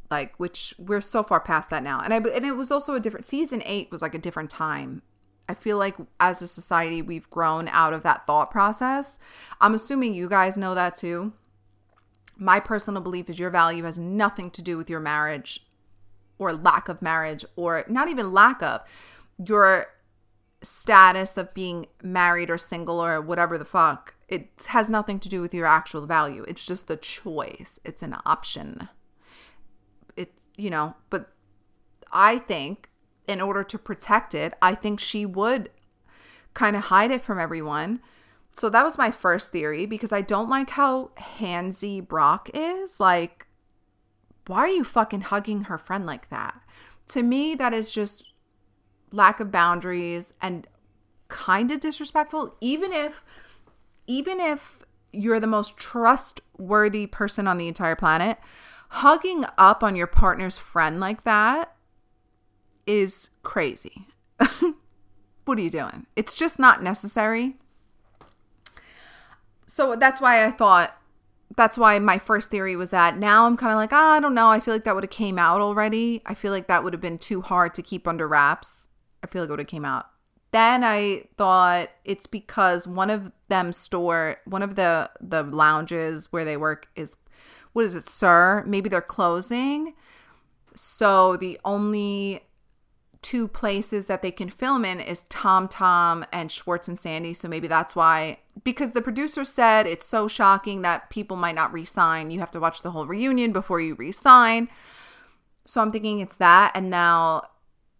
[0.09, 2.01] Like which we're so far past that now.
[2.03, 5.03] And I and it was also a different season 8 was like a different time.
[5.47, 9.19] I feel like as a society we've grown out of that thought process.
[9.61, 11.33] I'm assuming you guys know that too
[12.37, 15.65] my personal belief is your value has nothing to do with your marriage
[16.37, 18.81] or lack of marriage or not even lack of
[19.43, 19.87] your
[20.61, 24.15] status of being married or single or whatever the fuck.
[24.27, 26.43] It has nothing to do with your actual value.
[26.47, 27.79] It's just a choice.
[27.85, 28.89] It's an option.
[30.15, 31.31] It's, you know, but
[32.11, 32.89] I think
[33.27, 35.69] in order to protect it, I think she would
[36.53, 38.01] kind of hide it from everyone
[38.57, 42.99] so that was my first theory because I don't like how handsy Brock is.
[42.99, 43.45] Like,
[44.47, 46.59] why are you fucking hugging her friend like that?
[47.09, 48.33] To me, that is just
[49.11, 50.67] lack of boundaries and
[51.27, 52.55] kind of disrespectful.
[52.59, 53.23] Even if,
[54.07, 58.39] even if you're the most trustworthy person on the entire planet,
[58.89, 61.75] hugging up on your partner's friend like that
[62.87, 64.07] is crazy.
[65.45, 66.07] what are you doing?
[66.15, 67.57] It's just not necessary
[69.77, 70.97] so that's why I thought
[71.55, 74.33] that's why my first theory was that now I'm kind of like, oh, I don't
[74.33, 74.49] know.
[74.49, 76.19] I feel like that would have came out already.
[76.25, 78.89] I feel like that would have been too hard to keep under wraps.
[79.23, 80.07] I feel like it would have came out.
[80.51, 86.43] Then I thought it's because one of them store one of the the lounges where
[86.43, 87.15] they work is
[87.73, 88.63] what is it, SUR?
[88.65, 89.93] Maybe they're closing.
[90.73, 92.41] So the only
[93.27, 97.33] two places that they can film in is Tom Tom and Schwartz and Sandy.
[97.33, 101.73] So maybe that's why, because the producer said it's so shocking that people might not
[101.73, 102.31] resign.
[102.31, 104.69] You have to watch the whole reunion before you resign.
[105.65, 106.71] So I'm thinking it's that.
[106.73, 107.43] And now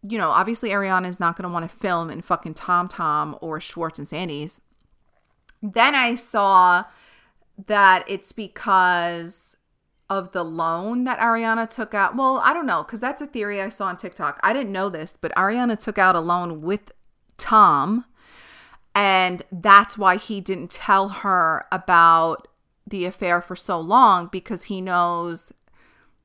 [0.02, 3.38] you know, obviously Ariana is not going to want to film in fucking Tom Tom
[3.42, 4.62] or Schwartz and Sandy's.
[5.62, 6.86] Then I saw
[7.66, 9.57] that it's because
[10.10, 12.16] of the loan that Ariana took out.
[12.16, 14.40] Well, I don't know, because that's a theory I saw on TikTok.
[14.42, 16.92] I didn't know this, but Ariana took out a loan with
[17.38, 18.06] Tom.
[18.96, 22.48] And that's why he didn't tell her about
[22.88, 25.52] the affair for so long because he knows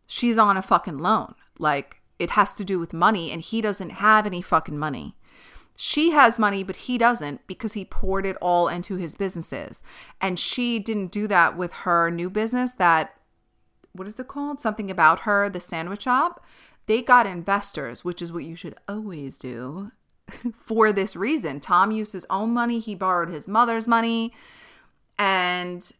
[0.06, 1.34] she's on a fucking loan.
[1.58, 5.16] Like, it has to do with money, and he doesn't have any fucking money.
[5.76, 9.82] She has money, but he doesn't because he poured it all into his businesses.
[10.20, 13.14] And she didn't do that with her new business that,
[13.92, 14.60] what is it called?
[14.60, 16.44] Something about her, the sandwich shop.
[16.86, 19.92] They got investors, which is what you should always do
[20.66, 21.60] for this reason.
[21.60, 24.32] Tom used his own money, he borrowed his mother's money,
[25.18, 25.92] and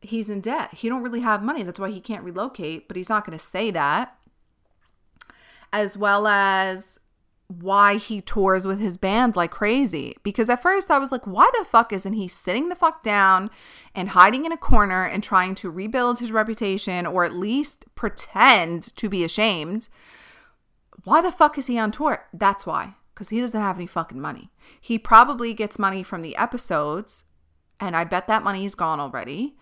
[0.00, 0.74] he's in debt.
[0.74, 1.62] He don't really have money.
[1.62, 4.16] That's why he can't relocate, but he's not going to say that.
[5.72, 6.98] As well as
[7.60, 10.16] why he tours with his band like crazy.
[10.22, 13.50] Because at first I was like, why the fuck isn't he sitting the fuck down
[13.94, 18.94] and hiding in a corner and trying to rebuild his reputation or at least pretend
[18.96, 19.88] to be ashamed?
[21.04, 22.26] Why the fuck is he on tour?
[22.32, 22.94] That's why.
[23.14, 24.50] Because he doesn't have any fucking money.
[24.80, 27.24] He probably gets money from the episodes,
[27.78, 29.56] and I bet that money is gone already.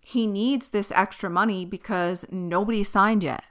[0.00, 3.42] He needs this extra money because nobody signed yet.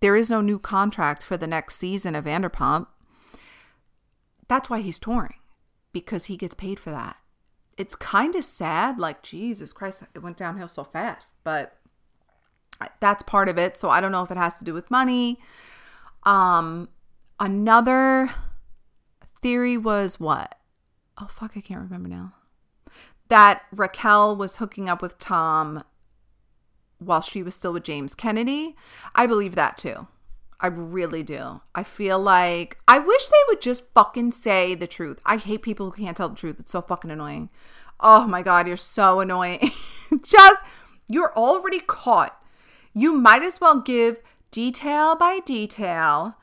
[0.00, 2.86] There is no new contract for the next season of Vanderpump.
[4.50, 5.36] That's why he's touring
[5.92, 7.18] because he gets paid for that.
[7.78, 8.98] It's kind of sad.
[8.98, 11.76] Like, Jesus Christ, it went downhill so fast, but
[12.98, 13.76] that's part of it.
[13.76, 15.38] So I don't know if it has to do with money.
[16.24, 16.88] Um,
[17.38, 18.30] another
[19.40, 20.56] theory was what?
[21.16, 22.32] Oh, fuck, I can't remember now.
[23.28, 25.84] That Raquel was hooking up with Tom
[26.98, 28.74] while she was still with James Kennedy.
[29.14, 30.08] I believe that too.
[30.62, 31.62] I really do.
[31.74, 35.18] I feel like I wish they would just fucking say the truth.
[35.24, 36.60] I hate people who can't tell the truth.
[36.60, 37.48] It's so fucking annoying.
[37.98, 39.72] Oh my god, you're so annoying.
[40.22, 40.64] just
[41.06, 42.40] you're already caught.
[42.92, 44.18] You might as well give
[44.50, 46.36] detail by detail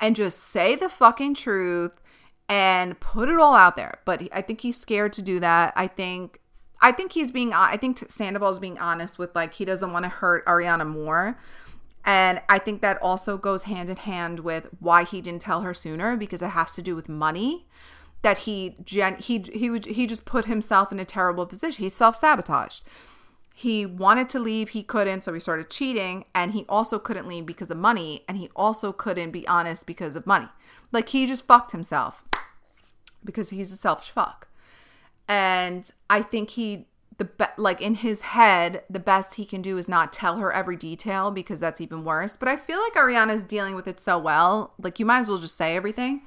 [0.00, 2.00] and just say the fucking truth
[2.48, 3.98] and put it all out there.
[4.04, 5.72] But I think he's scared to do that.
[5.76, 6.40] I think
[6.80, 10.10] I think he's being I think Sandoval's being honest with like he doesn't want to
[10.10, 11.38] hurt Ariana more.
[12.06, 15.74] And I think that also goes hand in hand with why he didn't tell her
[15.74, 17.66] sooner because it has to do with money.
[18.22, 21.82] That he gen he he would he just put himself in a terrible position.
[21.84, 22.82] He self sabotaged.
[23.52, 27.46] He wanted to leave, he couldn't, so he started cheating, and he also couldn't leave
[27.46, 30.48] because of money, and he also couldn't be honest because of money.
[30.92, 32.22] Like he just fucked himself
[33.24, 34.48] because he's a selfish fuck.
[35.26, 36.86] And I think he
[37.18, 40.52] the be- like in his head the best he can do is not tell her
[40.52, 42.36] every detail because that's even worse.
[42.36, 45.38] But i feel like ariana's dealing with it so well like you might as well
[45.38, 46.22] just say everything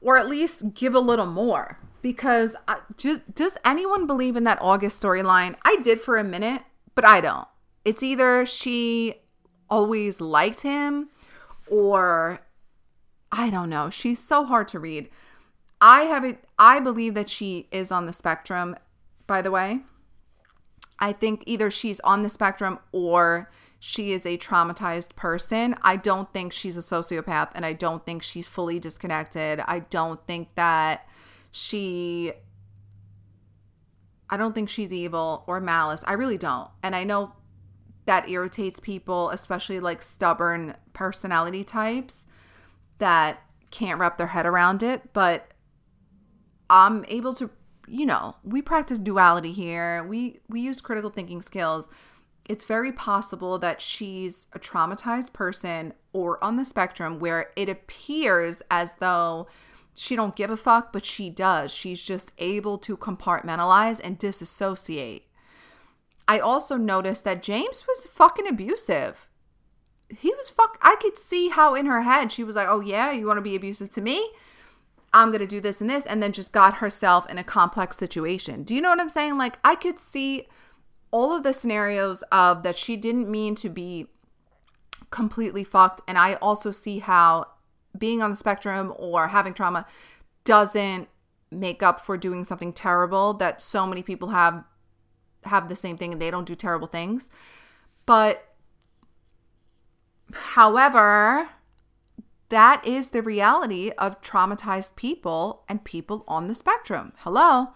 [0.00, 4.58] or at least give a little more because I, just does anyone believe in that
[4.60, 5.54] august storyline?
[5.64, 6.62] I did for a minute
[6.94, 7.48] but i don't.
[7.84, 9.16] It's either she
[9.68, 11.08] always liked him
[11.70, 12.40] or
[13.30, 13.90] i don't know.
[13.90, 15.08] She's so hard to read.
[15.80, 18.76] I have it i believe that she is on the spectrum
[19.26, 19.80] by the way.
[20.98, 25.74] I think either she's on the spectrum or she is a traumatized person.
[25.82, 29.60] I don't think she's a sociopath and I don't think she's fully disconnected.
[29.66, 31.08] I don't think that
[31.50, 32.32] she
[34.30, 36.04] I don't think she's evil or malice.
[36.06, 36.70] I really don't.
[36.82, 37.34] And I know
[38.06, 42.26] that irritates people, especially like stubborn personality types
[42.98, 45.48] that can't wrap their head around it, but
[46.70, 47.50] I'm able to
[47.92, 50.02] you know, we practice duality here.
[50.02, 51.90] We we use critical thinking skills.
[52.48, 58.62] It's very possible that she's a traumatized person or on the spectrum where it appears
[58.70, 59.46] as though
[59.94, 61.70] she don't give a fuck, but she does.
[61.70, 65.26] She's just able to compartmentalize and disassociate.
[66.26, 69.28] I also noticed that James was fucking abusive.
[70.08, 73.12] He was fuck I could see how in her head she was like, "Oh yeah,
[73.12, 74.32] you want to be abusive to me?"
[75.14, 77.96] I'm going to do this and this, and then just got herself in a complex
[77.96, 78.62] situation.
[78.62, 79.36] Do you know what I'm saying?
[79.36, 80.46] Like, I could see
[81.10, 84.06] all of the scenarios of that she didn't mean to be
[85.10, 86.00] completely fucked.
[86.08, 87.46] And I also see how
[87.96, 89.86] being on the spectrum or having trauma
[90.44, 91.08] doesn't
[91.50, 94.64] make up for doing something terrible that so many people have
[95.44, 97.30] have the same thing and they don't do terrible things.
[98.06, 98.54] But
[100.32, 101.48] however,
[102.52, 107.12] that is the reality of traumatized people and people on the spectrum.
[107.24, 107.68] Hello.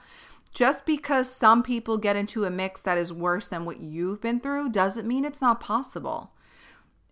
[0.53, 4.41] Just because some people get into a mix that is worse than what you've been
[4.41, 6.33] through doesn't mean it's not possible.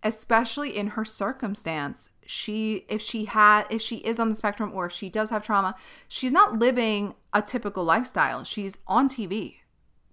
[0.03, 2.09] especially in her circumstance.
[2.25, 5.43] She if she had if she is on the spectrum or if she does have
[5.43, 5.75] trauma,
[6.07, 8.43] she's not living a typical lifestyle.
[8.43, 9.55] She's on TV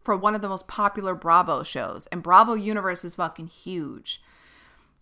[0.02, 4.22] for one of the most popular Bravo shows and Bravo universe is fucking huge.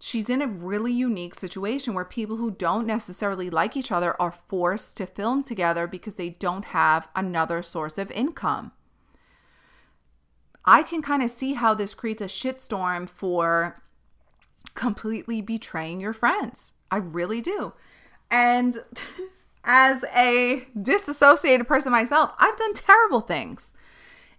[0.02, 4.32] She's in a really unique situation where people who don't necessarily like each other are
[4.32, 8.72] forced to film together because they don't have another source of income.
[10.64, 13.76] I can kind of see how this creates a shitstorm for
[14.74, 16.72] completely betraying your friends.
[16.90, 17.74] I really do.
[18.30, 18.78] And
[19.64, 23.74] as a disassociated person myself, I've done terrible things.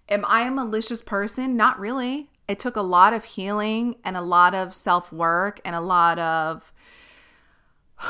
[0.09, 1.55] Am I a malicious person?
[1.55, 2.29] Not really.
[2.51, 6.19] It took a lot of healing and a lot of self work and a lot
[6.19, 6.73] of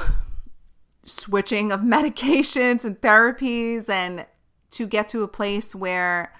[1.03, 4.25] switching of medications and therapies and
[4.71, 6.33] to get to a place where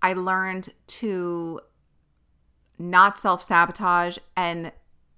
[0.00, 1.60] I learned to
[2.78, 4.70] not self sabotage and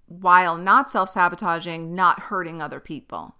[0.06, 3.34] while not self sabotaging, not hurting other people.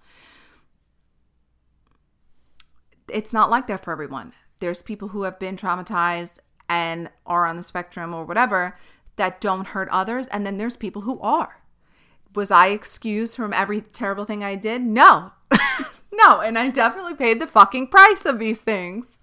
[3.09, 4.35] It's not like that for everyone.
[4.59, 6.39] There's people who have been traumatized
[6.71, 8.77] and are on the spectrum or whatever
[9.21, 10.27] that don't hurt others.
[10.29, 11.63] And then there's people who are.
[12.35, 14.83] Was I excused from every terrible thing I did?
[14.83, 15.33] No.
[16.13, 16.41] no.
[16.41, 19.19] And I definitely paid the fucking price of these things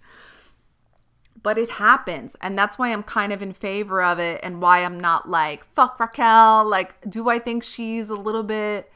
[1.47, 2.35] but it happens.
[2.41, 5.63] And that's why I'm kind of in favor of it and why I'm not like,
[5.73, 6.67] fuck Raquel.
[6.67, 8.91] Like, do I think she's a little bit.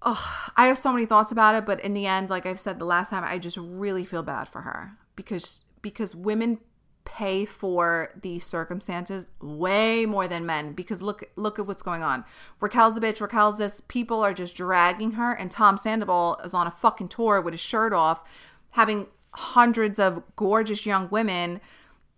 [0.00, 2.78] Oh, I have so many thoughts about it, but in the end, like I've said
[2.78, 6.60] the last time, I just really feel bad for her because because women
[7.08, 12.22] pay for these circumstances way more than men because look look at what's going on.
[12.60, 13.80] Raquel's a bitch, Raquel's this.
[13.88, 17.60] People are just dragging her and Tom Sandoval is on a fucking tour with his
[17.62, 18.20] shirt off
[18.72, 21.60] having hundreds of gorgeous young women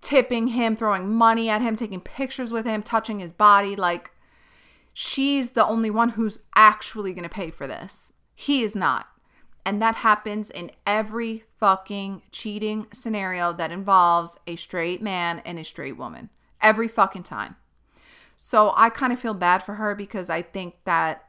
[0.01, 3.77] tipping him, throwing money at him, taking pictures with him, touching his body.
[3.77, 4.11] Like,
[4.93, 8.13] she's the only one who's actually going to pay for this.
[8.35, 9.10] He is not.
[9.71, 15.65] And that happens in every fucking cheating scenario that involves a straight man and a
[15.65, 16.29] straight woman.
[16.61, 17.55] Every fucking time.
[18.35, 21.25] So I kind of feel bad for her because I think that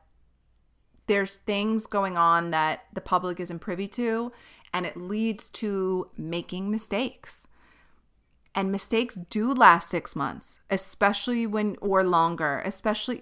[1.06, 4.32] there's things going on that the public isn't privy to
[4.74, 7.46] and it leads to making mistakes.
[8.56, 13.22] And mistakes do last six months, especially when, or longer, especially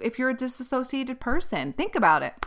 [0.00, 1.72] if you're a disassociated person.
[1.72, 2.46] Think about it.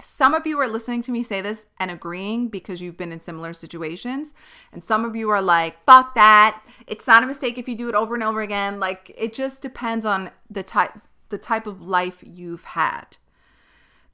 [0.00, 3.20] Some of you are listening to me say this and agreeing because you've been in
[3.20, 4.32] similar situations.
[4.72, 6.62] And some of you are like, fuck that.
[6.86, 8.78] It's not a mistake if you do it over and over again.
[8.78, 10.92] Like it just depends on the type
[11.30, 13.16] the type of life you've had.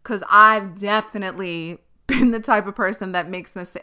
[0.02, 3.76] Cause I've definitely been the type of person that makes this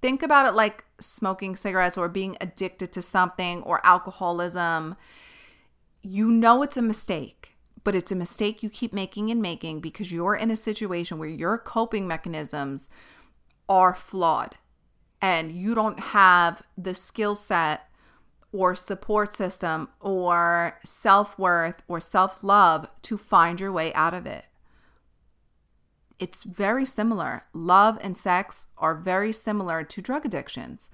[0.00, 4.96] think about it like smoking cigarettes or being addicted to something or alcoholism.
[6.02, 7.55] You know it's a mistake,
[7.86, 11.28] but it's a mistake you keep making and making because you're in a situation where
[11.28, 12.90] your coping mechanisms
[13.68, 14.56] are flawed
[15.22, 17.88] and you don't have the skill set
[18.50, 24.26] or support system or self worth or self love to find your way out of
[24.26, 24.46] it
[26.18, 27.44] it's very similar.
[27.52, 30.90] Love and sex are very similar to drug addictions.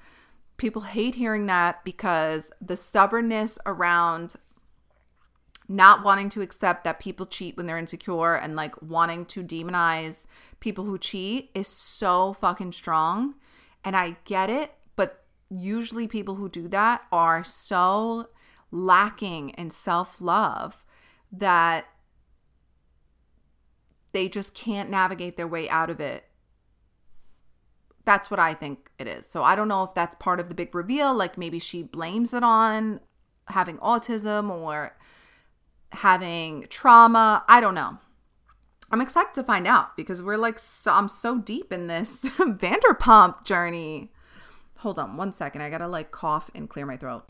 [0.57, 4.35] People hate hearing that because the stubbornness around
[5.73, 10.27] not wanting to accept that people cheat when they're insecure and like wanting to demonize
[10.61, 13.35] people who cheat is so fucking strong.
[13.85, 18.29] And I get it, but usually people who do that are so
[18.71, 20.85] lacking in self love
[21.33, 21.87] that
[24.13, 26.25] they just can't navigate their way out of it.
[28.05, 29.27] That's what I think it is.
[29.27, 31.15] So I don't know if that's part of the big reveal.
[31.15, 33.01] Like maybe she blames it on
[33.47, 34.97] having autism or
[35.93, 37.45] having trauma.
[37.49, 37.99] I don't know.
[38.91, 43.45] I'm excited to find out because we're like, so, I'm so deep in this Vanderpump
[43.45, 44.13] journey.
[44.79, 45.63] Hold on one second.
[45.63, 47.25] I gotta like cough and clear my throat.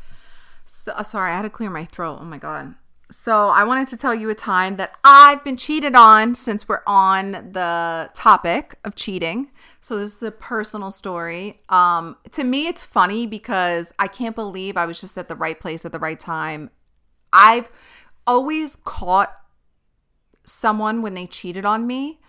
[0.64, 2.18] So, sorry, I had to clear my throat.
[2.20, 2.74] Oh my God.
[3.10, 6.82] So, I wanted to tell you a time that I've been cheated on since we're
[6.86, 9.50] on the topic of cheating.
[9.82, 11.60] So, this is a personal story.
[11.68, 15.60] Um, to me, it's funny because I can't believe I was just at the right
[15.60, 16.70] place at the right time.
[17.32, 17.70] I've
[18.26, 19.34] always caught
[20.44, 22.20] someone when they cheated on me,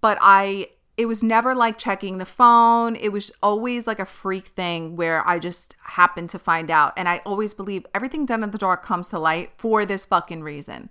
[0.00, 2.94] but I it was never like checking the phone.
[2.96, 6.92] It was always like a freak thing where I just happened to find out.
[6.96, 10.42] And I always believe everything done in the dark comes to light for this fucking
[10.42, 10.90] reason.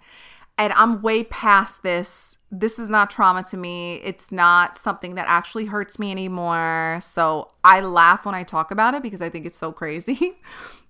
[0.57, 2.37] And I'm way past this.
[2.51, 3.95] This is not trauma to me.
[4.03, 6.99] It's not something that actually hurts me anymore.
[7.01, 10.37] So I laugh when I talk about it because I think it's so crazy.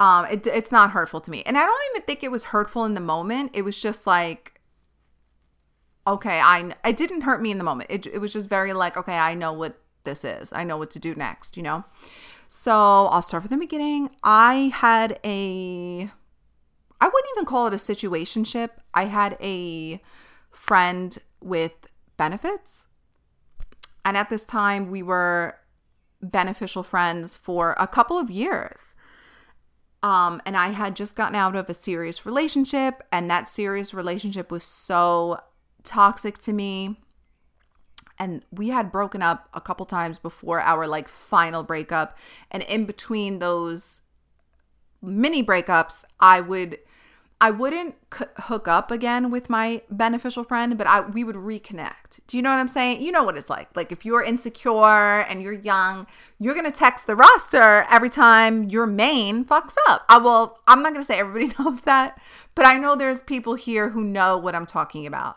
[0.00, 1.42] um, it, it's not hurtful to me.
[1.44, 3.50] And I don't even think it was hurtful in the moment.
[3.54, 4.60] It was just like,
[6.06, 7.90] okay, I it didn't hurt me in the moment.
[7.90, 10.52] It it was just very like, okay, I know what this is.
[10.54, 11.84] I know what to do next, you know?
[12.48, 14.10] So I'll start from the beginning.
[14.24, 16.10] I had a
[17.00, 18.70] I wouldn't even call it a situationship.
[18.94, 20.00] I had a
[20.50, 21.72] friend with
[22.16, 22.86] benefits.
[24.04, 25.56] And at this time, we were
[26.22, 28.89] beneficial friends for a couple of years.
[30.02, 34.50] Um, and I had just gotten out of a serious relationship, and that serious relationship
[34.50, 35.40] was so
[35.84, 36.96] toxic to me.
[38.18, 42.18] And we had broken up a couple times before our like final breakup.
[42.50, 44.02] And in between those
[45.02, 46.78] mini breakups, I would
[47.42, 52.20] I wouldn't c- hook up again with my beneficial friend, but I we would reconnect.
[52.26, 53.00] Do you know what I'm saying?
[53.00, 53.74] You know what it's like.
[53.74, 56.06] Like if you're insecure and you're young,
[56.38, 60.04] you're gonna text the roster every time your main fucks up.
[60.08, 60.58] I will.
[60.68, 62.20] I'm not gonna say everybody knows that,
[62.54, 65.36] but I know there's people here who know what I'm talking about.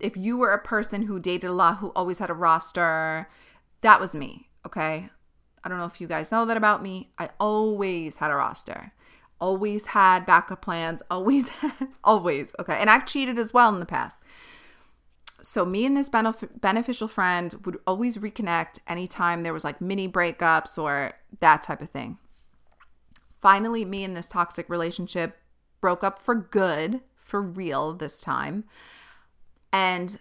[0.00, 3.28] If you were a person who dated a lot, who always had a roster,
[3.82, 4.48] that was me.
[4.66, 5.10] Okay.
[5.64, 7.10] I don't know if you guys know that about me.
[7.18, 8.92] I always had a roster
[9.42, 11.50] always had backup plans, always,
[12.02, 12.54] always.
[12.58, 12.78] Okay.
[12.80, 14.18] And I've cheated as well in the past.
[15.42, 20.08] So, me and this benef- beneficial friend would always reconnect anytime there was like mini
[20.08, 22.18] breakups or that type of thing.
[23.40, 25.36] Finally, me and this toxic relationship
[25.80, 28.62] broke up for good, for real this time.
[29.72, 30.20] And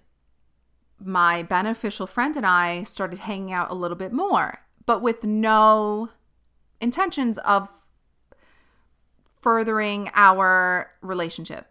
[1.00, 6.10] my beneficial friend and I started hanging out a little bit more, but with no
[6.80, 7.70] intentions of
[9.42, 11.68] furthering our relationship.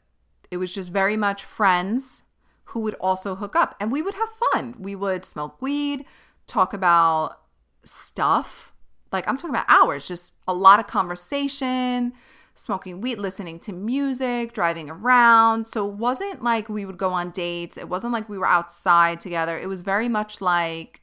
[0.51, 2.25] It was just very much friends
[2.67, 4.75] who would also hook up and we would have fun.
[4.79, 6.05] We would smoke weed,
[6.47, 7.41] talk about
[7.85, 8.73] stuff.
[9.13, 12.13] Like I'm talking about hours, just a lot of conversation,
[12.55, 15.67] smoking weed, listening to music, driving around.
[15.67, 17.77] So it wasn't like we would go on dates.
[17.77, 19.59] It wasn't like we were outside together.
[19.59, 21.03] It was very much like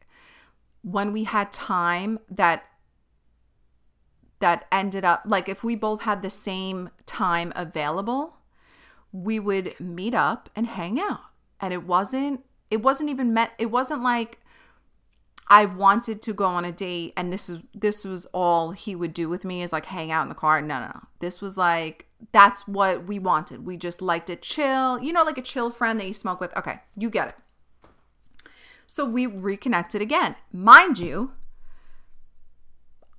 [0.83, 2.63] when we had time that
[4.39, 8.37] that ended up like if we both had the same time available,
[9.11, 11.21] we would meet up and hang out.
[11.59, 14.39] And it wasn't it wasn't even met it wasn't like
[15.49, 19.13] I wanted to go on a date and this is this was all he would
[19.13, 20.61] do with me is like hang out in the car.
[20.61, 21.01] No, no, no.
[21.19, 23.65] This was like that's what we wanted.
[23.65, 25.01] We just liked to chill.
[25.01, 26.55] You know, like a chill friend that you smoke with.
[26.57, 27.35] Okay, you get it.
[28.87, 30.35] So we reconnected again.
[30.51, 31.33] Mind you,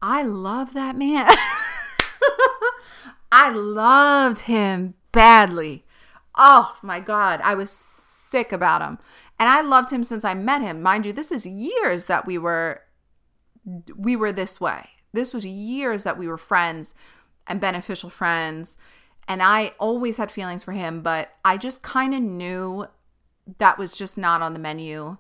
[0.00, 1.28] I love that man.
[3.32, 5.84] I loved him badly.
[6.34, 7.40] Oh my God.
[7.42, 8.98] I was sick about him.
[9.38, 10.82] And I loved him since I met him.
[10.82, 12.82] Mind you, this is years that we were
[13.96, 14.88] we were this way.
[15.12, 16.94] This was years that we were friends
[17.46, 18.78] and beneficial friends.
[19.26, 22.86] And I always had feelings for him, but I just kind of knew
[23.58, 25.18] that was just not on the menu.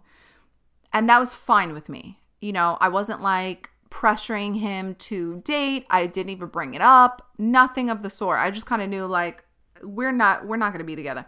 [0.92, 2.20] And that was fine with me.
[2.40, 5.86] You know, I wasn't like, pressuring him to date.
[5.90, 7.30] I didn't even bring it up.
[7.38, 8.38] Nothing of the sort.
[8.38, 9.44] I just kind of knew like
[9.82, 11.26] we're not we're not going to be together.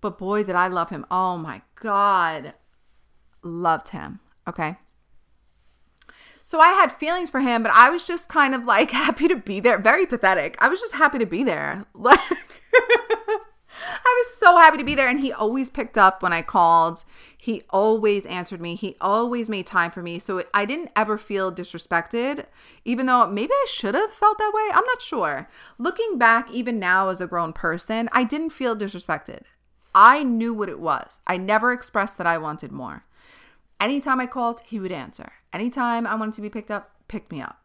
[0.00, 1.06] But boy, did I love him.
[1.10, 2.54] Oh my god.
[3.42, 4.20] Loved him.
[4.48, 4.76] Okay?
[6.42, 9.36] So I had feelings for him, but I was just kind of like happy to
[9.36, 9.78] be there.
[9.78, 10.56] Very pathetic.
[10.60, 11.86] I was just happy to be there.
[11.94, 12.18] Like
[14.04, 15.08] I was so happy to be there.
[15.08, 17.04] And he always picked up when I called.
[17.36, 18.74] He always answered me.
[18.74, 20.18] He always made time for me.
[20.18, 22.46] So I didn't ever feel disrespected,
[22.84, 24.70] even though maybe I should have felt that way.
[24.74, 25.48] I'm not sure.
[25.78, 29.42] Looking back, even now as a grown person, I didn't feel disrespected.
[29.94, 31.20] I knew what it was.
[31.26, 33.04] I never expressed that I wanted more.
[33.80, 35.32] Anytime I called, he would answer.
[35.52, 37.61] Anytime I wanted to be picked up, pick me up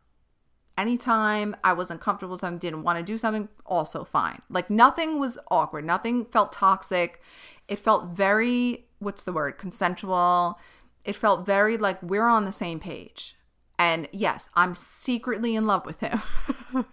[0.78, 4.40] anytime I wasn't comfortable something, didn't want to do something, also fine.
[4.50, 5.86] Like nothing was awkward.
[5.86, 7.22] Nothing felt toxic.
[7.68, 10.60] It felt very, what's the word, consensual.
[11.04, 13.36] It felt very like we're on the same page.
[13.80, 16.22] And yes, I'm secretly in love with him.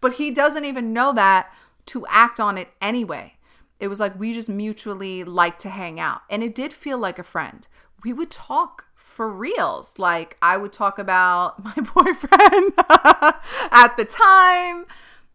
[0.00, 1.52] but he doesn't even know that
[1.86, 3.34] to act on it anyway.
[3.78, 6.22] It was like we just mutually like to hang out.
[6.30, 7.66] And it did feel like a friend.
[8.02, 8.85] We would talk
[9.16, 9.94] for reals.
[9.96, 12.72] Like I would talk about my boyfriend
[13.72, 14.84] at the time.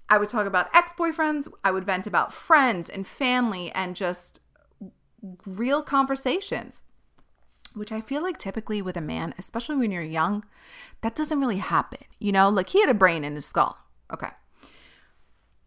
[0.08, 1.48] I would talk about ex boyfriends.
[1.64, 4.40] I would vent about friends and family and just
[5.46, 6.84] real conversations,
[7.74, 10.46] which I feel like typically with a man, especially when you're young,
[11.02, 12.00] that doesn't really happen.
[12.20, 13.78] You know, like he had a brain in his skull.
[14.14, 14.30] Okay.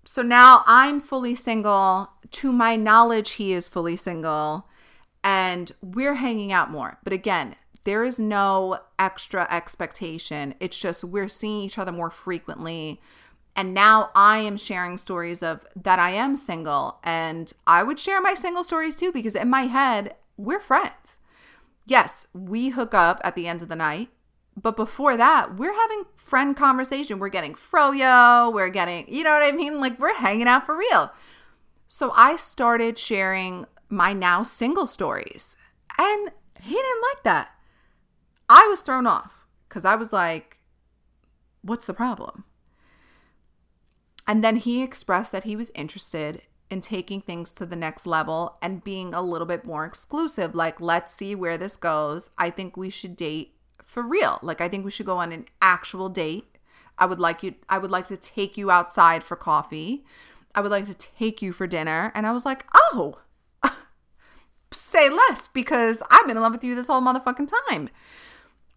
[0.04, 2.10] So now I'm fully single.
[2.30, 4.68] To my knowledge, he is fully single
[5.24, 6.98] and we're hanging out more.
[7.02, 10.54] But again, there is no extra expectation.
[10.60, 13.00] It's just we're seeing each other more frequently.
[13.56, 16.98] And now I am sharing stories of that I am single.
[17.04, 21.20] And I would share my single stories too, because in my head, we're friends.
[21.86, 24.08] Yes, we hook up at the end of the night,
[24.60, 27.18] but before that, we're having friend conversation.
[27.18, 29.80] We're getting froyo, we're getting, you know what I mean?
[29.80, 31.12] Like we're hanging out for real.
[31.86, 35.56] So I started sharing my now single stories.
[35.98, 37.53] And he didn't like that.
[38.48, 40.58] I was thrown off because I was like,
[41.62, 42.44] what's the problem?
[44.26, 48.58] And then he expressed that he was interested in taking things to the next level
[48.62, 50.54] and being a little bit more exclusive.
[50.54, 52.30] Like, let's see where this goes.
[52.38, 54.38] I think we should date for real.
[54.42, 56.58] Like, I think we should go on an actual date.
[56.98, 60.04] I would like you, I would like to take you outside for coffee.
[60.54, 62.12] I would like to take you for dinner.
[62.14, 63.18] And I was like, oh,
[64.72, 67.90] say less because I've been in love with you this whole motherfucking time.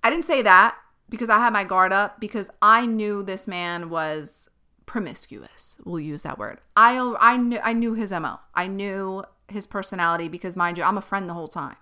[0.07, 0.77] I didn't say that
[1.09, 4.49] because I had my guard up because I knew this man was
[4.85, 5.77] promiscuous.
[5.83, 6.61] We'll use that word.
[6.77, 8.39] I I knew I knew his MO.
[8.55, 11.75] I knew his personality because mind you, I'm a friend the whole time,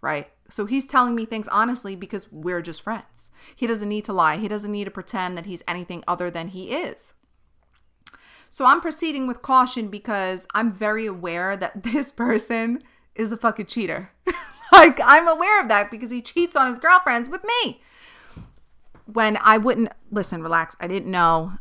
[0.00, 0.28] right?
[0.48, 3.30] So he's telling me things honestly because we're just friends.
[3.54, 4.38] He doesn't need to lie.
[4.38, 7.14] He doesn't need to pretend that he's anything other than he is.
[8.48, 12.82] So I'm proceeding with caution because I'm very aware that this person
[13.14, 14.10] is a fucking cheater.
[14.78, 17.80] like I'm aware of that because he cheats on his girlfriends with me.
[19.06, 20.76] When I wouldn't listen, relax.
[20.80, 21.54] I didn't know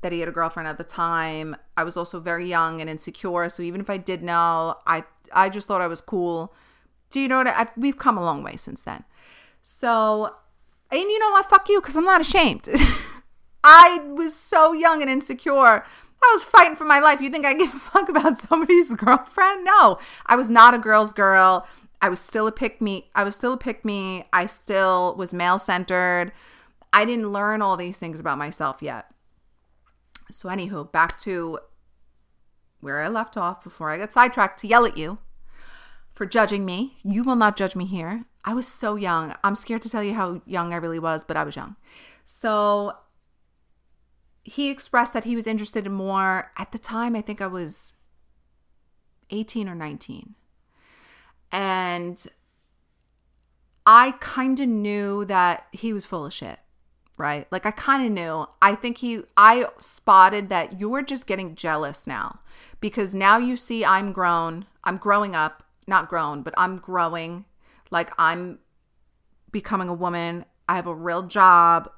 [0.00, 1.56] that he had a girlfriend at the time.
[1.76, 5.48] I was also very young and insecure, so even if I did know, I I
[5.48, 6.54] just thought I was cool.
[7.10, 7.46] Do you know what?
[7.48, 9.04] I, we've come a long way since then.
[9.62, 10.34] So,
[10.90, 11.48] and you know what?
[11.48, 12.68] Fuck you, because I'm not ashamed.
[13.64, 15.84] I was so young and insecure
[16.24, 17.20] I was fighting for my life.
[17.20, 19.64] You think I give a fuck about somebody's girlfriend?
[19.64, 21.66] No, I was not a girl's girl.
[22.04, 23.08] I was still a pick me.
[23.14, 24.26] I was still a pick me.
[24.30, 26.32] I still was male centered.
[26.92, 29.06] I didn't learn all these things about myself yet.
[30.30, 31.60] So, anywho, back to
[32.80, 35.16] where I left off before I got sidetracked to yell at you
[36.12, 36.98] for judging me.
[37.02, 38.26] You will not judge me here.
[38.44, 39.34] I was so young.
[39.42, 41.74] I'm scared to tell you how young I really was, but I was young.
[42.26, 42.98] So
[44.42, 47.94] he expressed that he was interested in more at the time i think i was
[49.30, 50.34] 18 or 19
[51.54, 52.26] and
[53.86, 56.58] i kind of knew that he was full of shit
[57.16, 57.46] right?
[57.52, 58.46] Like i kind of knew.
[58.60, 62.40] I think he i spotted that you're just getting jealous now
[62.80, 67.44] because now you see i'm grown i'm growing up not grown but i'm growing.
[67.90, 68.58] Like i'm
[69.52, 70.44] becoming a woman.
[70.68, 71.88] I have a real job.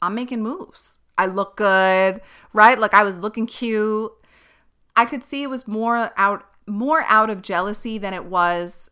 [0.00, 0.98] I'm making moves.
[1.18, 2.20] I look good,
[2.52, 2.78] right?
[2.78, 4.12] Like I was looking cute.
[4.96, 8.90] I could see it was more out more out of jealousy than it was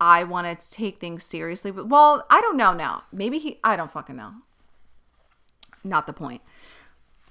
[0.00, 1.70] I wanted to take things seriously.
[1.70, 3.04] But well, I don't know now.
[3.12, 4.32] Maybe he I don't fucking know.
[5.82, 6.42] Not the point.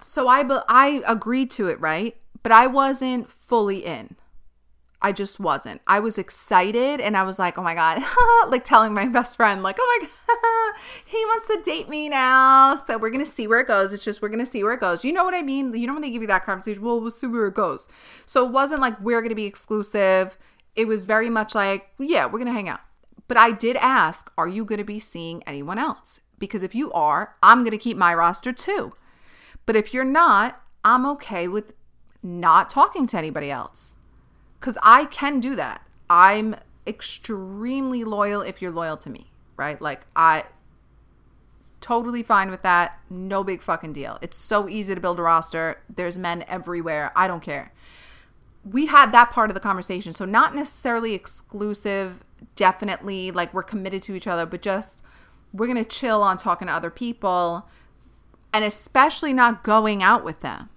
[0.01, 2.17] So I I agreed to it, right?
[2.43, 4.15] But I wasn't fully in.
[4.99, 5.81] I just wasn't.
[5.85, 8.03] I was excited and I was like, oh my God,
[8.49, 12.75] like telling my best friend, like, oh my God, he wants to date me now.
[12.75, 13.93] So we're going to see where it goes.
[13.93, 15.05] It's just, we're going to see where it goes.
[15.05, 15.73] You know what I mean?
[15.75, 17.87] You know when they give you that conversation, well, we'll see where it goes.
[18.25, 20.35] So it wasn't like we're going to be exclusive.
[20.75, 22.81] It was very much like, yeah, we're going to hang out.
[23.27, 26.21] But I did ask, are you going to be seeing anyone else?
[26.39, 28.93] Because if you are, I'm going to keep my roster too.
[29.67, 31.73] But if you're not, I'm okay with
[32.23, 33.95] not talking to anybody else
[34.59, 35.81] because I can do that.
[36.09, 36.55] I'm
[36.85, 39.81] extremely loyal if you're loyal to me, right?
[39.81, 40.45] Like, I
[41.81, 42.99] totally fine with that.
[43.09, 44.17] No big fucking deal.
[44.21, 45.81] It's so easy to build a roster.
[45.93, 47.11] There's men everywhere.
[47.15, 47.71] I don't care.
[48.63, 50.13] We had that part of the conversation.
[50.13, 52.23] So, not necessarily exclusive,
[52.55, 55.01] definitely like we're committed to each other, but just
[55.53, 57.67] we're going to chill on talking to other people
[58.53, 60.69] and especially not going out with them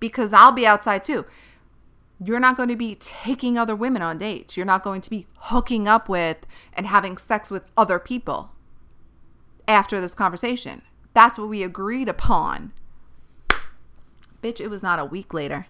[0.00, 1.24] because I'll be outside too
[2.22, 4.56] you're not going to be taking other women on dates.
[4.56, 8.52] You're not going to be hooking up with and having sex with other people
[9.66, 10.82] after this conversation.
[11.12, 12.72] That's what we agreed upon.
[14.42, 15.66] Bitch, it was not a week later.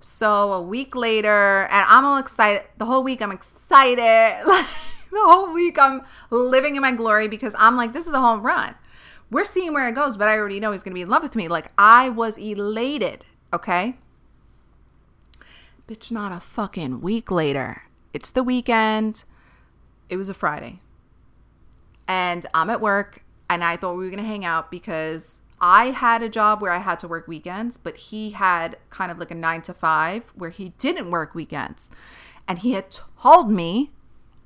[0.00, 2.62] So a week later, and I'm all excited.
[2.78, 4.44] The whole week, I'm excited.
[4.46, 4.66] the
[5.12, 8.74] whole week, I'm living in my glory because I'm like, this is a home run.
[9.30, 11.22] We're seeing where it goes, but I already know he's going to be in love
[11.22, 11.48] with me.
[11.48, 13.24] Like, I was elated.
[13.54, 13.96] Okay.
[15.92, 17.82] Bitch, not a fucking week later.
[18.14, 19.24] It's the weekend.
[20.08, 20.80] It was a Friday.
[22.08, 25.90] And I'm at work and I thought we were going to hang out because I
[25.90, 29.30] had a job where I had to work weekends, but he had kind of like
[29.30, 31.90] a nine to five where he didn't work weekends.
[32.48, 32.86] And he had
[33.20, 33.90] told me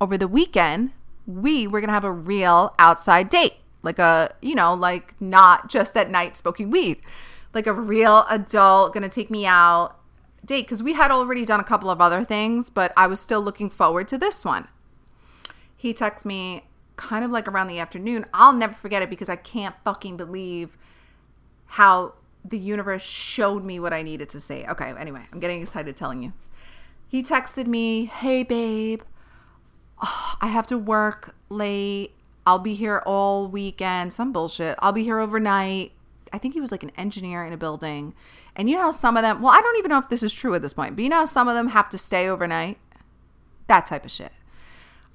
[0.01, 0.91] over the weekend
[1.29, 3.55] we were going to have a real outside date.
[3.85, 7.03] Like a, you know, like not just at night smoking weed.
[7.55, 9.97] Like a real adult going to take me out
[10.47, 13.43] date because we had already done a couple of other things, but I was still
[13.43, 14.69] looking forward to this one.
[15.77, 16.65] He texts me
[16.97, 18.25] kind of like around the afternoon.
[18.33, 20.77] I'll never forget it because I can't fucking believe
[21.67, 24.65] how the universe showed me what I needed to say.
[24.67, 26.33] Okay, anyway, I'm getting excited telling you.
[27.09, 29.03] He texted me, Hey, babe,
[30.03, 32.13] oh, I have to work late.
[32.47, 34.13] I'll be here all weekend.
[34.13, 34.77] Some bullshit.
[34.79, 35.93] I'll be here overnight.
[36.33, 38.15] I think he was like an engineer in a building.
[38.55, 40.35] And you know how some of them, well, I don't even know if this is
[40.35, 42.79] true at this point, but you know some of them have to stay overnight?
[43.69, 44.33] That type of shit.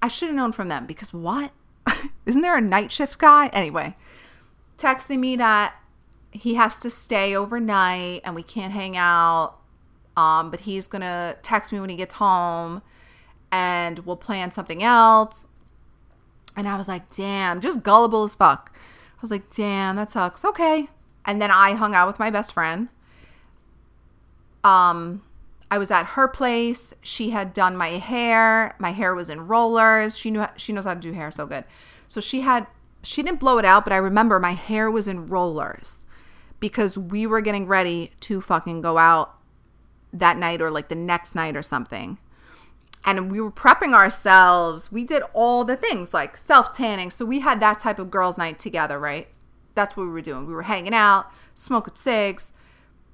[0.01, 1.51] I should have known from them because what?
[2.25, 3.47] Isn't there a night shift guy?
[3.47, 3.95] Anyway,
[4.77, 5.75] texting me that
[6.31, 9.57] he has to stay overnight and we can't hang out.
[10.17, 12.81] Um, but he's gonna text me when he gets home
[13.51, 15.47] and we'll plan something else.
[16.55, 18.71] And I was like, damn, just gullible as fuck.
[18.75, 20.43] I was like, damn, that sucks.
[20.43, 20.89] Okay.
[21.25, 22.89] And then I hung out with my best friend.
[24.63, 25.23] Um,
[25.69, 26.93] I was at her place.
[27.01, 28.75] She had done my hair.
[28.79, 30.17] My hair was in rollers.
[30.17, 31.63] She knew she knows how to do hair so good.
[32.07, 32.67] So she had
[33.03, 36.05] she didn't blow it out, but I remember my hair was in rollers
[36.59, 39.37] because we were getting ready to fucking go out
[40.13, 42.17] that night or like the next night or something.
[43.05, 44.91] And we were prepping ourselves.
[44.91, 47.09] We did all the things like self tanning.
[47.11, 49.27] So we had that type of girls' night together, right?
[49.75, 50.45] That's what we were doing.
[50.45, 52.51] We were hanging out, smoking cigs,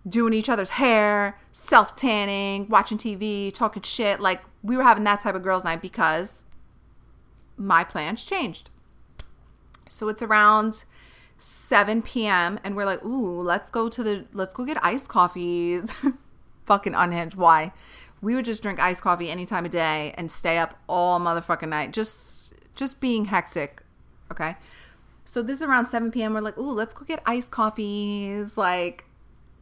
[0.08, 4.20] doing each other's hair, self tanning, watching TV, talking shit.
[4.20, 6.45] Like we were having that type of girls' night because
[7.58, 8.70] my plans changed.
[9.89, 10.84] So it's around
[11.38, 12.60] 7 p.m.
[12.64, 15.93] and we're like, ooh, let's go to the let's go get iced coffees.
[16.66, 17.36] Fucking unhinged.
[17.36, 17.72] Why?
[18.22, 21.70] We would just drink iced coffee any time of day and stay up all motherfucking
[21.70, 21.93] night.
[21.93, 23.82] Just just being hectic.
[24.32, 24.55] Okay.
[25.28, 26.34] So this is around 7 p.m.
[26.34, 28.57] We're like, ooh, let's go get iced coffees.
[28.57, 29.03] Like,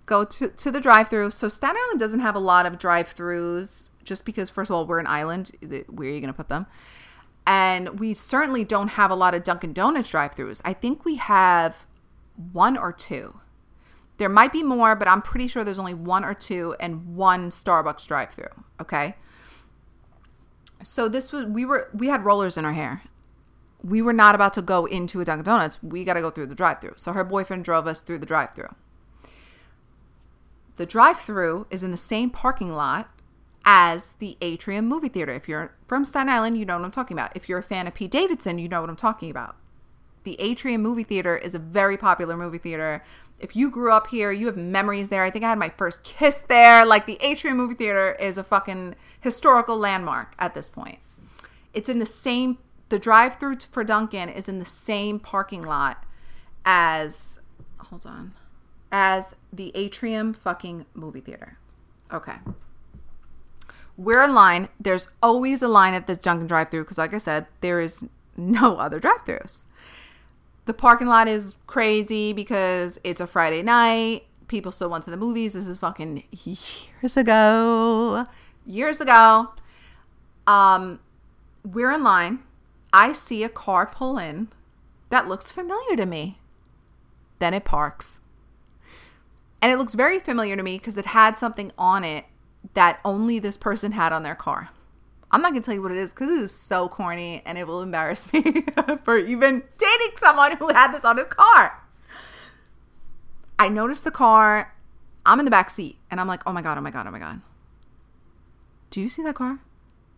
[0.05, 1.31] go to, to the drive through.
[1.31, 4.85] So Staten Island doesn't have a lot of drive throughs just because, first of all,
[4.85, 5.49] we're an island.
[5.61, 6.67] Where are you going to put them?
[7.47, 10.61] And we certainly don't have a lot of Dunkin' Donuts drive throughs.
[10.63, 11.87] I think we have
[12.53, 13.39] one or two.
[14.17, 17.49] There might be more, but I'm pretty sure there's only one or two and one
[17.49, 18.53] Starbucks drive through.
[18.79, 19.15] Okay.
[20.83, 23.01] So this was we were we had rollers in our hair.
[23.85, 25.77] We were not about to go into a Dunkin' Donuts.
[25.83, 26.93] We got to go through the drive through.
[26.95, 28.73] So her boyfriend drove us through the drive through.
[30.77, 33.09] The drive through is in the same parking lot
[33.63, 35.33] as the Atrium movie theater.
[35.33, 37.35] If you're from Staten Island, you know what I'm talking about.
[37.35, 39.55] If you're a fan of Pete Davidson, you know what I'm talking about.
[40.23, 43.03] The Atrium movie theater is a very popular movie theater.
[43.39, 45.23] If you grew up here, you have memories there.
[45.23, 46.85] I think I had my first kiss there.
[46.85, 50.97] Like the Atrium movie theater is a fucking historical landmark at this point.
[51.73, 52.57] It's in the same
[52.89, 56.03] the drive-through for Dunkin' is in the same parking lot
[56.63, 57.39] as
[57.77, 58.33] hold on
[58.91, 61.57] as the Atrium fucking movie theater.
[62.11, 62.35] Okay.
[63.97, 64.69] We're in line.
[64.79, 68.05] There's always a line at this Dunkin' drive through because, like I said, there is
[68.37, 69.65] no other drive throughs.
[70.65, 74.25] The parking lot is crazy because it's a Friday night.
[74.47, 75.53] People still went to the movies.
[75.53, 78.27] This is fucking years ago.
[78.65, 79.51] Years ago.
[80.47, 80.99] Um,
[81.63, 82.39] we're in line.
[82.95, 84.47] I see a car pull in
[85.09, 86.39] that looks familiar to me.
[87.39, 88.21] Then it parks.
[89.61, 92.23] And it looks very familiar to me because it had something on it
[92.73, 94.69] that only this person had on their car.
[95.29, 97.67] I'm not gonna tell you what it is because it is so corny and it
[97.67, 98.63] will embarrass me
[99.03, 101.83] for even dating someone who had this on his car.
[103.59, 104.73] I noticed the car.
[105.25, 107.11] I'm in the back seat and I'm like, oh my God, oh my God, oh
[107.11, 107.41] my God.
[108.89, 109.59] Do you see that car?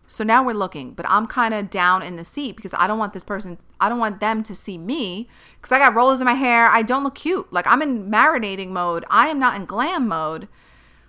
[0.08, 2.98] So now we're looking, but I'm kind of down in the seat because I don't
[2.98, 5.28] want this person, I don't want them to see me
[5.60, 6.66] because I got rollers in my hair.
[6.66, 7.52] I don't look cute.
[7.52, 9.04] Like I'm in marinating mode.
[9.10, 10.48] I am not in glam mode